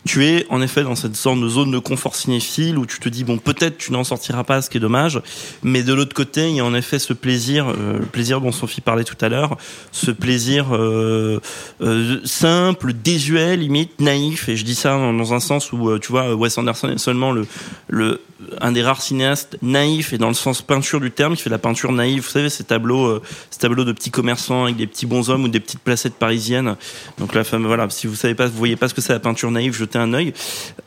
[0.06, 3.38] Tu es en effet dans cette zone de confort cinéphile où tu te dis, bon,
[3.38, 5.22] peut-être tu n'en sortiras pas, ce qui est dommage,
[5.64, 8.52] mais de l'autre côté, il y a en effet ce plaisir, euh, le plaisir dont
[8.52, 9.58] Sophie parlait tout à l'heure,
[9.92, 11.40] ce plaisir euh,
[12.24, 16.58] simple, désuet, limite, naïf, et je dis ça dans, un sens où, tu vois, Wes
[16.58, 17.46] Anderson est seulement le,
[17.88, 18.22] le,
[18.62, 21.58] un des rares cinéastes naïfs et dans le sens peinture du terme, qui fait la
[21.58, 22.24] peinture naïve.
[22.24, 25.60] Vous savez, ces tableaux, ces tableaux de petits commerçants avec des petits bonshommes ou des
[25.60, 26.76] petites placettes parisiennes.
[27.18, 29.20] Donc la femme, voilà, si vous savez pas, vous voyez pas ce que c'est la
[29.20, 30.34] peinture naïve, jetez un œil.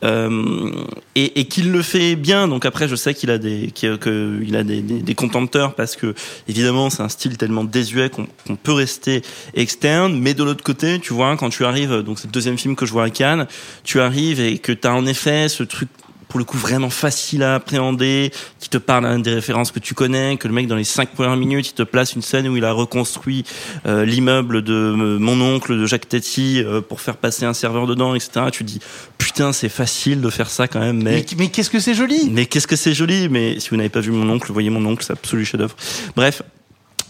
[0.03, 0.71] Euh,
[1.15, 2.47] et qu'il le fait bien.
[2.47, 6.13] Donc après, je sais qu'il a des, qu'il a des, contempteurs parce que
[6.47, 9.21] évidemment, c'est un style tellement désuet qu'on qu'on peut rester
[9.53, 10.17] externe.
[10.17, 12.85] Mais de l'autre côté, tu vois, quand tu arrives, donc c'est le deuxième film que
[12.85, 13.47] je vois à Cannes,
[13.83, 15.89] tu arrives et que tu as en effet ce truc
[16.31, 20.37] pour le coup vraiment facile à appréhender, qui te parle des références que tu connais,
[20.37, 22.63] que le mec dans les cinq premières minutes il te place une scène où il
[22.63, 23.43] a reconstruit
[23.85, 27.85] euh, l'immeuble de euh, mon oncle de Jacques Tati euh, pour faire passer un serveur
[27.85, 28.45] dedans, etc.
[28.49, 28.79] Tu dis
[29.17, 32.29] putain c'est facile de faire ça quand même, mais Mais, mais qu'est-ce que c'est joli
[32.31, 34.85] mais qu'est-ce que c'est joli Mais si vous n'avez pas vu mon oncle, voyez mon
[34.85, 35.75] oncle, c'est absolu chef-d'œuvre.
[36.15, 36.43] Bref,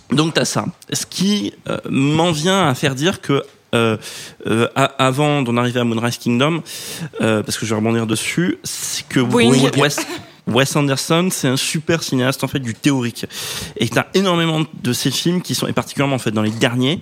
[0.10, 0.66] donc t'as ça.
[0.92, 1.54] Ce qui
[1.88, 3.44] m'en vient à faire dire que
[3.74, 3.98] euh,
[4.48, 6.62] euh, avant d'en arriver à Moonrise Kingdom,
[7.22, 9.20] euh, parce que je vais rebondir dessus, c'est que.
[9.20, 9.98] Wes,
[10.48, 13.26] Wes Anderson, c'est un super cinéaste en fait du théorique.
[13.78, 17.00] Et t'as énormément de ces films qui sont, et particulièrement en fait dans les derniers,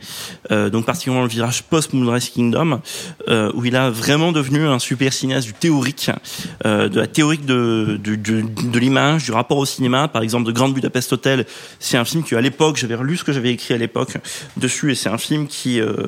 [0.51, 2.81] euh, donc particulièrement le virage post Moonrise Kingdom,
[3.27, 6.11] euh, où il a vraiment devenu un super cinéaste du théorique,
[6.65, 10.07] euh, de la théorique de, de, de, de l'image, du rapport au cinéma.
[10.07, 11.45] Par exemple, de Grand Budapest Hotel,
[11.79, 14.17] c'est un film que à l'époque, j'avais relu ce que j'avais écrit à l'époque
[14.57, 16.07] dessus, et c'est un film qui euh,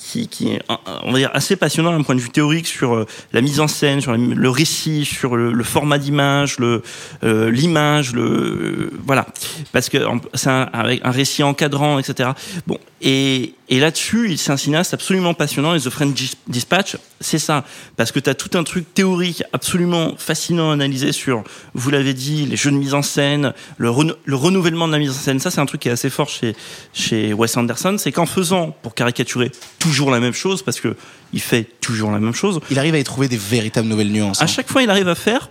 [0.00, 0.62] qui, qui est,
[1.02, 3.68] on va dire, assez passionnant d'un point de vue théorique sur euh, la mise en
[3.68, 6.82] scène, sur le récit, sur le, format d'image, le
[7.22, 9.26] euh, l'image, le euh, voilà,
[9.72, 9.98] parce que
[10.34, 12.30] c'est un, avec un récit encadrant, etc.
[12.66, 15.74] Bon, et, et là-dessus, c'est un cinéaste absolument passionnant.
[15.74, 17.64] Et The French Dis- Dispatch, c'est ça,
[17.96, 21.44] parce que tu as tout un truc théorique absolument fascinant à analyser sur,
[21.74, 24.98] vous l'avez dit, les jeux de mise en scène, le, renou- le renouvellement de la
[24.98, 25.38] mise en scène.
[25.38, 26.54] Ça, c'est un truc qui est assez fort chez
[26.92, 30.96] chez Wes Anderson, c'est qu'en faisant, pour caricaturer, toujours la même chose, parce que
[31.32, 32.58] il fait toujours la même chose.
[32.72, 34.40] Il arrive à y trouver des véritables nouvelles nuances.
[34.40, 34.46] À hein.
[34.48, 35.48] chaque fois, il arrive à faire,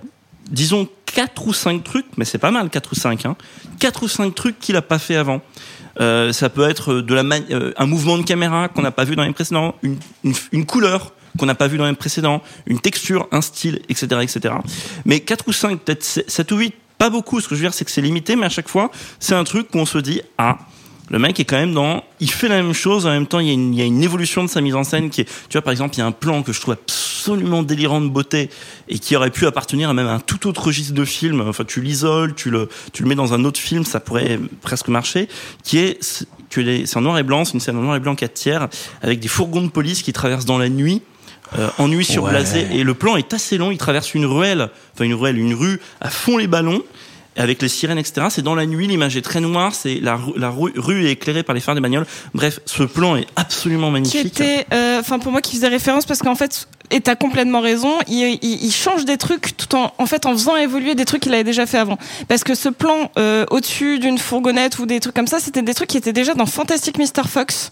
[0.51, 3.35] disons, quatre ou cinq trucs, mais c'est pas mal, quatre ou cinq, hein,
[3.79, 5.41] quatre ou cinq trucs qu'il a pas fait avant.
[5.99, 9.33] Euh, ça peut être euh, un mouvement de caméra qu'on n'a pas vu dans les
[9.33, 14.07] précédents, une, couleur qu'on n'a pas vu dans les précédents, une texture, un style, etc.,
[14.21, 14.55] etc.
[15.05, 17.39] Mais quatre ou cinq, peut-être sept ou huit, pas beaucoup.
[17.41, 19.43] Ce que je veux dire, c'est que c'est limité, mais à chaque fois, c'est un
[19.43, 20.57] truc où on se dit, ah,
[21.11, 23.47] le mec est quand même dans, il fait la même chose, en même temps, il
[23.47, 25.25] y, a une, il y a une évolution de sa mise en scène qui est,
[25.25, 28.07] tu vois, par exemple, il y a un plan que je trouve absolument délirant de
[28.09, 28.49] beauté
[28.87, 31.41] et qui aurait pu appartenir à même un tout autre registre de film.
[31.41, 34.87] Enfin, tu l'isoles, tu le, tu le mets dans un autre film, ça pourrait presque
[34.87, 35.27] marcher,
[35.63, 35.97] qui est,
[36.51, 38.67] c'est en noir et blanc, c'est une scène en noir et blanc 4 tiers,
[39.01, 41.01] avec des fourgons de police qui traversent dans la nuit,
[41.57, 42.29] euh, en nuit sur Ouais.
[42.31, 45.53] blasé, et le plan est assez long, il traverse une ruelle, enfin une ruelle, une
[45.55, 46.83] rue, à fond les ballons,
[47.39, 48.27] avec les sirènes, etc.
[48.29, 51.11] C'est dans la nuit, l'image est très noire, c'est la, ru- la ru- rue est
[51.13, 52.05] éclairée par les phares des bagnoles.
[52.33, 54.25] Bref, ce plan est absolument qui magnifique.
[54.39, 57.97] était, euh, enfin pour moi, qui faisait référence parce qu'en fait, et t'as complètement raison.
[58.07, 61.21] Il, il, il, change des trucs tout en, en fait, en faisant évoluer des trucs
[61.21, 61.97] qu'il avait déjà fait avant.
[62.27, 65.73] Parce que ce plan euh, au-dessus d'une fourgonnette ou des trucs comme ça, c'était des
[65.75, 67.27] trucs qui étaient déjà dans Fantastic Mr.
[67.27, 67.69] Fox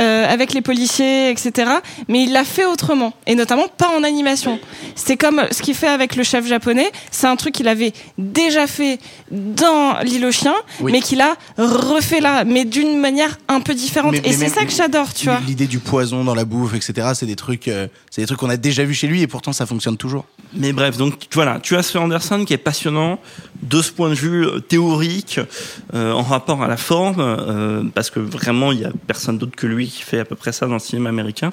[0.00, 1.70] euh, avec les policiers, etc.
[2.08, 4.58] Mais il l'a fait autrement, et notamment pas en animation.
[4.96, 6.90] C'est comme ce qu'il fait avec le chef japonais.
[7.10, 8.98] C'est un truc qu'il avait déjà fait
[9.30, 10.92] dans L'île aux chiens, Oui.
[10.92, 14.12] mais qu'il a refait là, mais d'une manière un peu différente.
[14.12, 15.40] Mais- et c'est ça que j'adore, tu vois.
[15.46, 17.08] L'idée du poison dans la bouffe, etc.
[17.14, 19.52] C'est des trucs, euh, c'est des trucs qu'on a déjà vu chez lui et pourtant
[19.52, 20.24] ça fonctionne toujours.
[20.54, 23.18] Mais bref, donc voilà, tu as ce Anderson qui est passionnant
[23.62, 25.38] de ce point de vue euh, théorique
[25.94, 29.54] euh, en rapport à la forme, euh, parce que vraiment il y a personne d'autre
[29.56, 31.50] que lui qui fait à peu près ça dans le cinéma américain.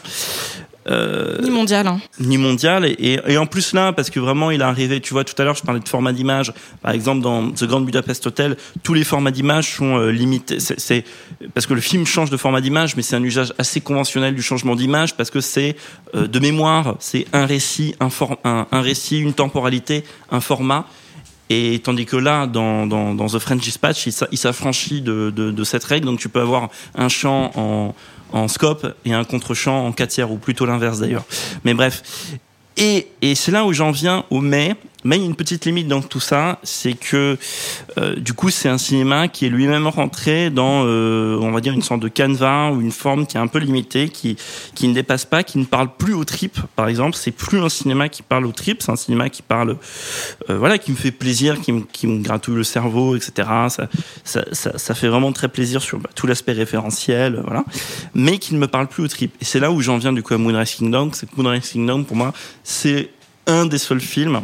[0.89, 1.85] Euh, Ni mondial.
[1.85, 1.99] Hein.
[2.21, 5.13] ni mondial et, et, et en plus là parce que vraiment il est arrivé tu
[5.13, 8.25] vois tout à l'heure je parlais de format d'image par exemple dans The Grand Budapest
[8.25, 11.03] Hotel tous les formats d'image sont euh, limités c'est
[11.53, 14.41] parce que le film change de format d'image mais c'est un usage assez conventionnel du
[14.41, 15.75] changement d'image parce que c'est
[16.15, 18.07] euh, de mémoire c'est un récit un,
[18.45, 20.85] un, un récit une temporalité un format
[21.49, 25.63] et tandis que là, dans, dans, dans The French Dispatch, il s'affranchit de, de, de
[25.63, 26.05] cette règle.
[26.05, 27.95] Donc tu peux avoir un champ en,
[28.33, 31.25] en scope et un contre-champ en 4 tiers, ou plutôt l'inverse d'ailleurs.
[31.63, 32.03] Mais bref.
[32.77, 34.75] Et, et c'est là où j'en viens au mais.
[35.03, 37.37] Mais il y a une petite limite dans tout ça, c'est que
[37.97, 41.73] euh, du coup c'est un cinéma qui est lui-même rentré dans, euh, on va dire,
[41.73, 44.37] une sorte de canevas ou une forme qui est un peu limitée, qui,
[44.73, 47.15] qui ne dépasse pas, qui ne parle plus aux tripes, par exemple.
[47.15, 49.77] C'est plus un cinéma qui parle aux tripes, c'est un cinéma qui parle,
[50.49, 53.47] euh, voilà, qui me fait plaisir, qui me, qui me gratouille le cerveau, etc.
[53.69, 53.87] Ça,
[54.23, 57.63] ça, ça, fait vraiment très plaisir sur bah, tout l'aspect référentiel, voilà.
[58.15, 59.35] Mais qui ne me parle plus aux tripes.
[59.41, 61.11] Et c'est là où j'en viens du coup à Moonrise Kingdom.
[61.13, 62.33] C'est Moonrise Kingdom, pour moi,
[62.63, 63.09] c'est
[63.45, 64.41] un des seuls films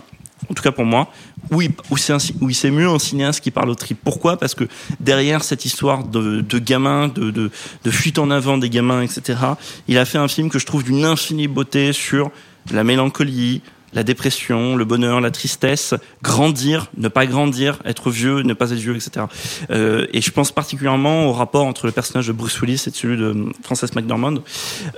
[0.50, 1.12] en tout cas pour moi,
[1.52, 3.98] où il, où c'est où il c'est mieux un cinéaste qui parle au trip.
[4.04, 4.38] Pourquoi?
[4.38, 4.66] Parce que
[5.00, 7.52] derrière cette histoire de, de gamins, de, de,
[7.84, 9.40] de fuite en avant des gamins, etc.,
[9.88, 12.32] il a fait un film que je trouve d'une infinie beauté sur
[12.72, 13.62] la mélancolie,
[13.94, 18.78] la dépression, le bonheur, la tristesse, grandir, ne pas grandir, être vieux, ne pas être
[18.78, 19.26] vieux, etc.
[19.72, 23.18] Euh, et je pense particulièrement au rapport entre le personnage de Bruce Willis et celui
[23.18, 24.36] de Frances McDormand.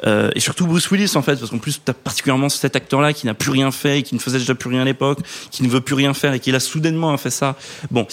[0.05, 3.13] Euh, et surtout Bruce Willis, en fait, parce qu'en plus, tu as particulièrement cet acteur-là
[3.13, 5.19] qui n'a plus rien fait, et qui ne faisait déjà plus rien à l'époque,
[5.51, 7.55] qui ne veut plus rien faire et qui là soudainement a fait ça.
[7.91, 8.07] Bon.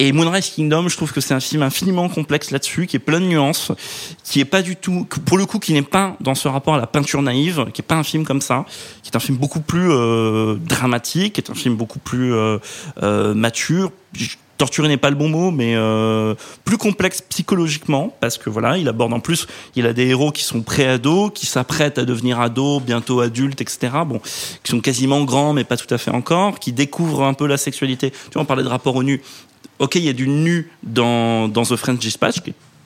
[0.00, 3.20] Et Moonrise Kingdom, je trouve que c'est un film infiniment complexe là-dessus, qui est plein
[3.20, 3.70] de nuances,
[4.24, 6.78] qui est pas du tout, pour le coup, qui n'est pas dans ce rapport à
[6.78, 8.64] la peinture naïve, qui est pas un film comme ça,
[9.02, 12.58] qui est un film beaucoup plus euh, dramatique, qui est un film beaucoup plus euh,
[13.02, 13.92] euh, mature.
[14.56, 15.74] Torturé n'est pas le bon mot, mais
[16.64, 20.44] plus complexe psychologiquement, parce que voilà, il aborde en plus, il a des héros qui
[20.44, 23.92] sont pré-ados, qui s'apprêtent à devenir ados, bientôt adultes, etc.
[24.06, 24.20] Bon,
[24.62, 27.56] qui sont quasiment grands, mais pas tout à fait encore, qui découvrent un peu la
[27.56, 28.12] sexualité.
[28.12, 29.22] Tu vois, on parlait de rapport au nu.
[29.78, 32.40] Ok, il y a du nu dans, dans The French Dispatch,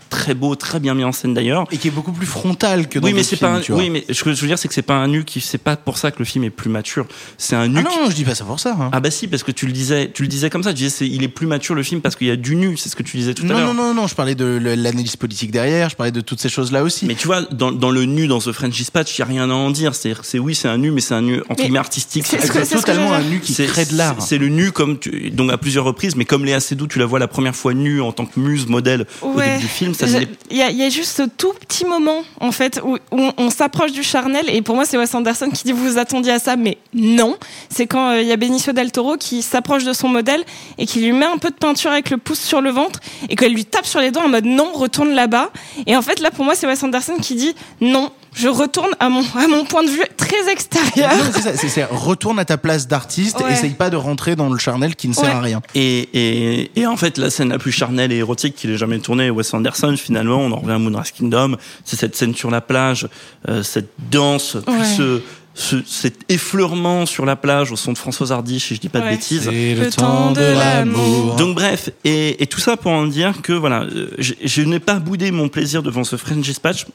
[0.08, 1.66] très beau, très bien mis en scène d'ailleurs.
[1.70, 3.60] Et qui est beaucoup plus frontal que dans Oui, mais c'est pas.
[3.60, 5.24] films, Un, oui, mais ce que je veux dire, c'est que c'est pas un nu
[5.24, 5.40] qui.
[5.40, 7.06] C'est pas pour ça que le film est plus mature.
[7.36, 7.78] C'est un nu.
[7.78, 8.76] Ah non, je dis pas ça pour ça.
[8.80, 8.90] hein.
[8.92, 10.70] Ah bah si, parce que tu le disais, tu le disais comme ça.
[10.70, 12.76] Tu disais, c'est, il est plus mature le film parce qu'il y a du nu.
[12.76, 13.60] C'est ce que tu disais tout à l'heure.
[13.66, 16.82] non, non, non, je parlais de l'analyse politique derrière, je parlais de toutes ces choses-là
[16.82, 17.06] aussi.
[17.06, 19.50] Mais tu vois, dans, dans le nu, dans The French Dispatch, il y a rien
[19.50, 19.94] à en dire.
[19.94, 22.24] C'est-à-dire, que c'est oui, c'est un nu, mais c'est un nu entre guillemets artistique.
[22.26, 24.16] c'est ce c'est ce totalement un nu qui C'est- crée de l'art.
[24.20, 27.06] C'est le nu comme tu, donc à plusieurs reprises, mais comme Léa Seydoux, tu la
[27.06, 29.94] vois la première fois nue en tant que muse modèle au début du film.
[30.06, 33.50] Il y, y a juste ce tout petit moment, en fait, où, où on, on
[33.50, 34.48] s'approche du charnel.
[34.48, 37.36] Et pour moi, c'est Wes Anderson qui dit Vous vous attendiez à ça, mais non.
[37.68, 40.44] C'est quand euh, il y a Benicio del Toro qui s'approche de son modèle
[40.78, 43.36] et qui lui met un peu de peinture avec le pouce sur le ventre et
[43.36, 45.50] qu'elle lui tape sur les doigts en mode Non, retourne là-bas.
[45.86, 49.08] Et en fait, là, pour moi, c'est Wes Anderson qui dit Non, je retourne à
[49.08, 51.10] mon, à mon point de vue très extérieur.
[51.34, 53.52] C'est ça, c'est- c'est retourne à ta place d'artiste, Ouais.
[53.52, 55.30] essaye pas de rentrer dans le charnel qui ne sert Ouais.
[55.30, 55.60] à rien.
[55.74, 58.98] Et, et, et en fait, la scène la plus charnelle et érotique qu'il ait jamais
[59.00, 62.60] tournée, Wes Anderson, finalement, on en revient à Moonrise Kingdom, c'est cette scène sur la
[62.60, 63.08] plage,
[63.48, 64.84] euh, cette danse, Ouais.
[64.96, 65.20] ce,
[65.58, 69.00] ce- cet effleurement sur la plage au son de Françoise Hardy, si je dis pas
[69.00, 69.42] de bêtises.
[69.44, 71.34] C'est Le temps de l'amour.
[71.36, 74.78] Donc bref, et, et tout ça pour en dire que voilà, euh, je, je n'ai
[74.78, 76.86] pas boudé mon plaisir devant ce French Dispatch.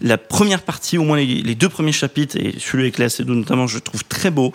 [0.00, 3.34] La première partie, au moins les, les deux premiers chapitres, et celui avec Léa Seydoux
[3.34, 4.52] notamment, je trouve très beau.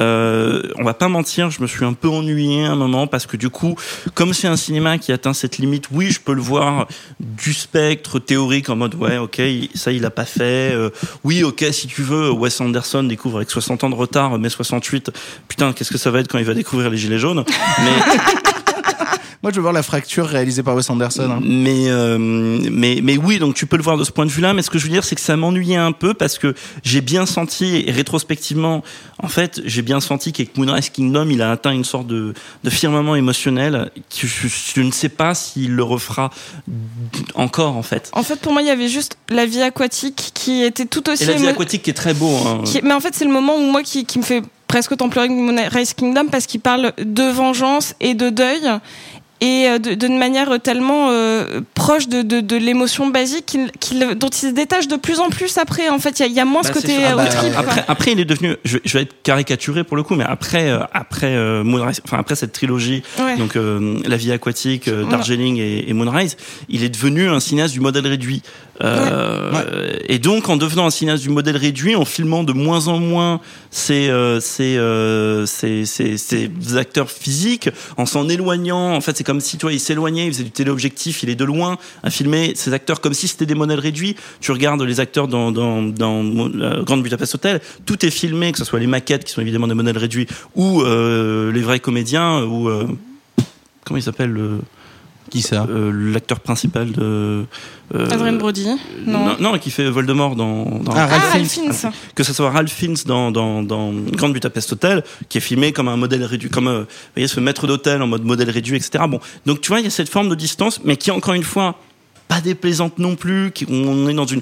[0.00, 3.26] Euh, on va pas mentir, je me suis un peu ennuyé à un moment parce
[3.26, 3.76] que du coup,
[4.14, 6.88] comme c'est un cinéma qui atteint cette limite, oui, je peux le voir
[7.20, 9.40] du spectre théorique en mode ouais, ok,
[9.74, 10.72] ça il a pas fait.
[10.72, 10.90] Euh,
[11.24, 15.10] oui, ok, si tu veux, Wes Anderson découvre avec 60 ans de retard, mai 68.
[15.48, 17.44] Putain, qu'est-ce que ça va être quand il va découvrir les gilets jaunes?
[19.46, 21.30] Moi, je veux voir la fracture réalisée par Wes Anderson.
[21.30, 21.40] hein.
[21.40, 24.52] Mais, euh, mais, mais oui, donc tu peux le voir de ce point de vue-là.
[24.54, 27.00] Mais ce que je veux dire, c'est que ça m'ennuyait un peu parce que j'ai
[27.00, 28.82] bien senti, et rétrospectivement,
[29.22, 32.34] en fait, j'ai bien senti qu'avec Moonrise Kingdom, il a atteint une sorte de,
[32.64, 36.30] de firmament émotionnel que je, je ne sais pas s'il le refera
[37.36, 38.10] encore, en fait.
[38.14, 41.22] En fait, pour moi, il y avait juste la vie aquatique qui était tout aussi.
[41.22, 42.34] Et la vie aquatique qui est très beau.
[42.48, 42.62] hein.
[42.64, 45.08] qui- Mais en fait, c'est le moment où moi qui, qui me fait presque autant
[45.08, 48.62] pleurer que Moonrise Kingdom parce qu'il parle de vengeance et de deuil
[49.40, 54.14] et euh, de- d'une manière tellement euh, proche de, de, de l'émotion basique qu'il- qu'il-
[54.14, 55.88] dont il se détache de plus en plus après.
[55.88, 57.52] En fait, il y y, a moins Bah, ce c'est côté euh, Ah bah, trip,
[57.56, 58.56] après, après, il est devenu.
[58.64, 62.18] Je, je vais être caricaturé pour le coup, mais après, euh, après euh, Moonrise, enfin
[62.18, 63.36] après cette trilogie, Ouais.
[63.36, 65.04] donc euh, La vie aquatique, euh.
[65.04, 66.36] Darjeeling et, et Moonrise,
[66.68, 68.42] il est devenu un cinéaste du modèle réduit.
[68.82, 72.98] Euh, Et donc, en devenant un cinéaste du modèle réduit, en filmant de moins en
[72.98, 78.94] moins ses, euh, euh, ses, ses- ses acteurs physiques, en s'en éloignant.
[78.94, 81.34] En fait, c'est comme si, tu vois, il s'éloignait, il faisait du téléobjectif, il est
[81.34, 84.14] de loin à filmer ses acteurs comme si c'était des modèles réduits.
[84.40, 86.22] Tu regardes les acteurs dans, dans, dans
[86.82, 89.74] Grande Budapest Hotel, tout est filmé, que ce soit les maquettes qui sont évidemment des
[89.74, 92.70] modèles réduits, ou les vrais comédiens, ou
[93.84, 94.58] comment il s'appelle le
[95.30, 97.44] Qui ça L'acteur principal de
[97.94, 98.66] euh, Adrien Brody
[99.06, 99.26] Non.
[99.26, 101.72] non, non, qui fait Voldemort dans, dans Ah, Ralph Ah, Ralph Fiennes.
[102.14, 105.88] que ce soit Ralph Fiennes dans, dans, dans Grande Budapest Hotel, qui est filmé comme
[105.88, 109.04] un modèle réduit, comme euh, vous voyez, ce maître d'hôtel en mode modèle réduit, etc.
[109.08, 111.42] Bon, donc tu vois, il y a cette forme de distance, mais qui encore une
[111.44, 111.76] fois
[112.28, 113.50] pas déplaisante non plus.
[113.52, 114.40] Qui, on est dans une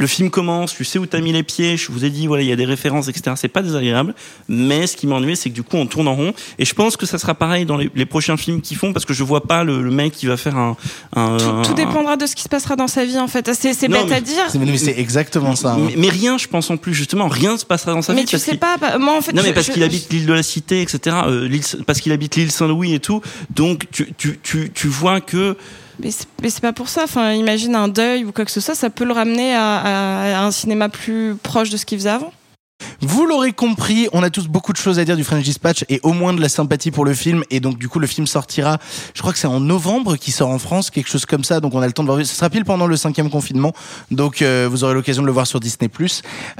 [0.00, 2.42] le film commence, tu sais où t'as mis les pieds, je vous ai dit, voilà,
[2.42, 3.32] il y a des références, etc.
[3.36, 4.14] C'est pas désagréable,
[4.48, 6.32] mais ce qui m'ennuie, c'est que du coup, on tourne en rond.
[6.58, 9.04] Et je pense que ça sera pareil dans les, les prochains films qu'ils font, parce
[9.04, 10.76] que je vois pas le, le mec qui va faire un.
[11.14, 13.50] un- Tout, tout un- dépendra de ce qui se passera dans sa vie, en fait.
[13.54, 14.44] C'est c'est Non, bête mais- à dire.
[14.50, 15.72] C'est- mais c'est exactement ça.
[15.74, 15.78] hein.
[15.86, 18.20] Mais, mais rien, je pense en plus, justement, rien ne se passera dans sa Mais
[18.22, 18.26] vie.
[18.26, 19.32] tu parce sais qu'il- pas, bah, moi en fait.
[19.32, 21.16] non mais je- parce je- qu'il habite l'île de la Cité, etc.
[21.26, 23.20] euh, l'île- parce qu'il habite l'île Saint-Louis et tout.
[23.54, 25.56] Donc tu, tu, tu, tu vois que
[26.02, 27.04] Mais c'est pas pour ça.
[27.04, 30.50] Enfin, imagine un deuil ou quoi que ce soit, ça peut le ramener à un
[30.50, 32.32] cinéma plus proche de ce qu'il faisait avant.
[33.00, 36.00] Vous l'aurez compris, on a tous beaucoup de choses à dire du French Dispatch et
[36.02, 37.44] au moins de la sympathie pour le film.
[37.50, 38.78] Et donc, du coup, le film sortira,
[39.14, 41.60] je crois que c'est en novembre qui sort en France, quelque chose comme ça.
[41.60, 42.24] Donc, on a le temps de voir.
[42.24, 43.72] Ce sera pile pendant le cinquième confinement.
[44.10, 45.90] Donc, euh, vous aurez l'occasion de le voir sur Disney+.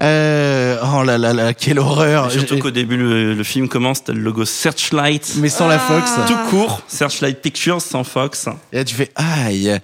[0.00, 2.30] Euh, oh là là là, quelle horreur.
[2.30, 5.34] surtout qu'au début le, le film commence, t'as le logo Searchlight.
[5.36, 6.10] Mais sans la Fox.
[6.26, 8.48] Tout court, Searchlight Pictures sans Fox.
[8.72, 9.80] Et là, tu fais aïe.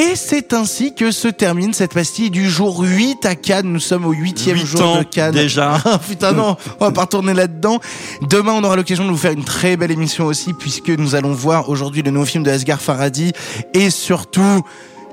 [0.00, 3.70] Et c'est ainsi que se termine cette pastille du jour 8 à Cannes.
[3.70, 5.34] Nous sommes au huitième Huit jour ans de Cannes.
[5.34, 5.78] déjà.
[6.08, 7.80] Putain non, on va pas retourner là-dedans.
[8.22, 11.34] Demain, on aura l'occasion de vous faire une très belle émission aussi, puisque nous allons
[11.34, 13.32] voir aujourd'hui le nouveau film de Asghar Farhadi
[13.74, 14.62] et surtout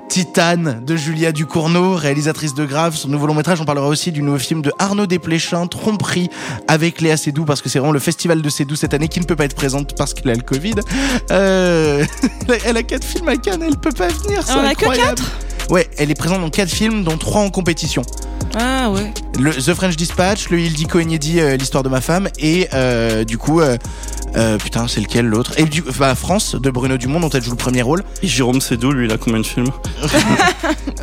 [0.08, 3.60] Titane de Julia Ducournau, réalisatrice de Grave, son nouveau long métrage.
[3.60, 6.30] On parlera aussi du nouveau film de Arnaud Desplechin, Tromperie,
[6.66, 9.26] avec Léa Seydoux, parce que c'est vraiment le festival de Seydoux cette année qui ne
[9.26, 10.74] peut pas être présente parce qu'elle a le Covid.
[11.30, 12.04] Euh,
[12.64, 14.42] elle a quatre films à Cannes, elle peut pas venir.
[14.48, 15.22] On a que incroyable.
[15.70, 18.02] Ouais, elle est présente dans quatre films, dont trois en compétition.
[18.60, 19.12] Ah ouais.
[19.38, 23.38] Le The French Dispatch, le Ildiko Enyedi, euh, l'histoire de ma femme, et euh, du
[23.38, 23.76] coup, euh,
[24.36, 25.52] euh, putain, c'est lequel l'autre?
[25.58, 28.02] Et du, bah, France de Bruno Dumont, dont elle joue le premier rôle.
[28.22, 29.70] Et Jérôme Sédou, lui, il a combien de films?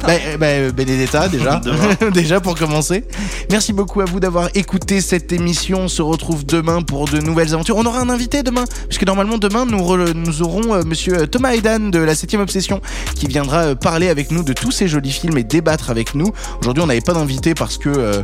[0.06, 1.60] Bah, bah, Benedetta déjà,
[2.14, 3.06] déjà pour commencer.
[3.49, 5.80] Merci beaucoup à vous d'avoir écouté cette émission.
[5.82, 7.78] On se retrouve demain pour de nouvelles aventures.
[7.78, 11.53] On aura un invité demain, puisque normalement demain nous, re- nous aurons euh, Monsieur Thomas
[11.56, 12.82] Aidan de la 7 Obsession
[13.16, 16.32] qui viendra euh, parler avec nous de tous ces jolis films et débattre avec nous.
[16.62, 17.89] Aujourd'hui, on n'avait pas d'invité parce que.
[17.89, 18.24] euh,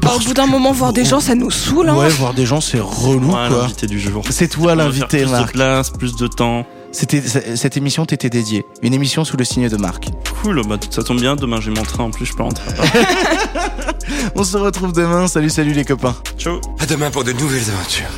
[0.00, 1.88] Bah, au bout d'un moment, voir des gens, ça nous saoule.
[1.88, 1.96] Hein.
[1.96, 3.48] Ouais, voir des gens, c'est relou, quoi.
[3.48, 4.22] l'invité du jour.
[4.30, 5.46] C'est toi l'invité, plus Marc.
[5.46, 6.66] de place, plus de temps.
[6.92, 7.20] C'était
[7.56, 10.10] cette émission t'était dédiée, une émission sous le signe de Marc.
[10.42, 12.70] Cool, bah, ça tombe bien, demain j'ai mon train en plus, je peux rentrer.
[14.36, 15.26] On se retrouve demain.
[15.26, 16.14] Salut, salut les copains.
[16.38, 16.60] Ciao.
[16.78, 18.10] À demain pour de nouvelles aventures.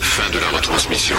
[0.00, 1.16] Fin de la retransmission.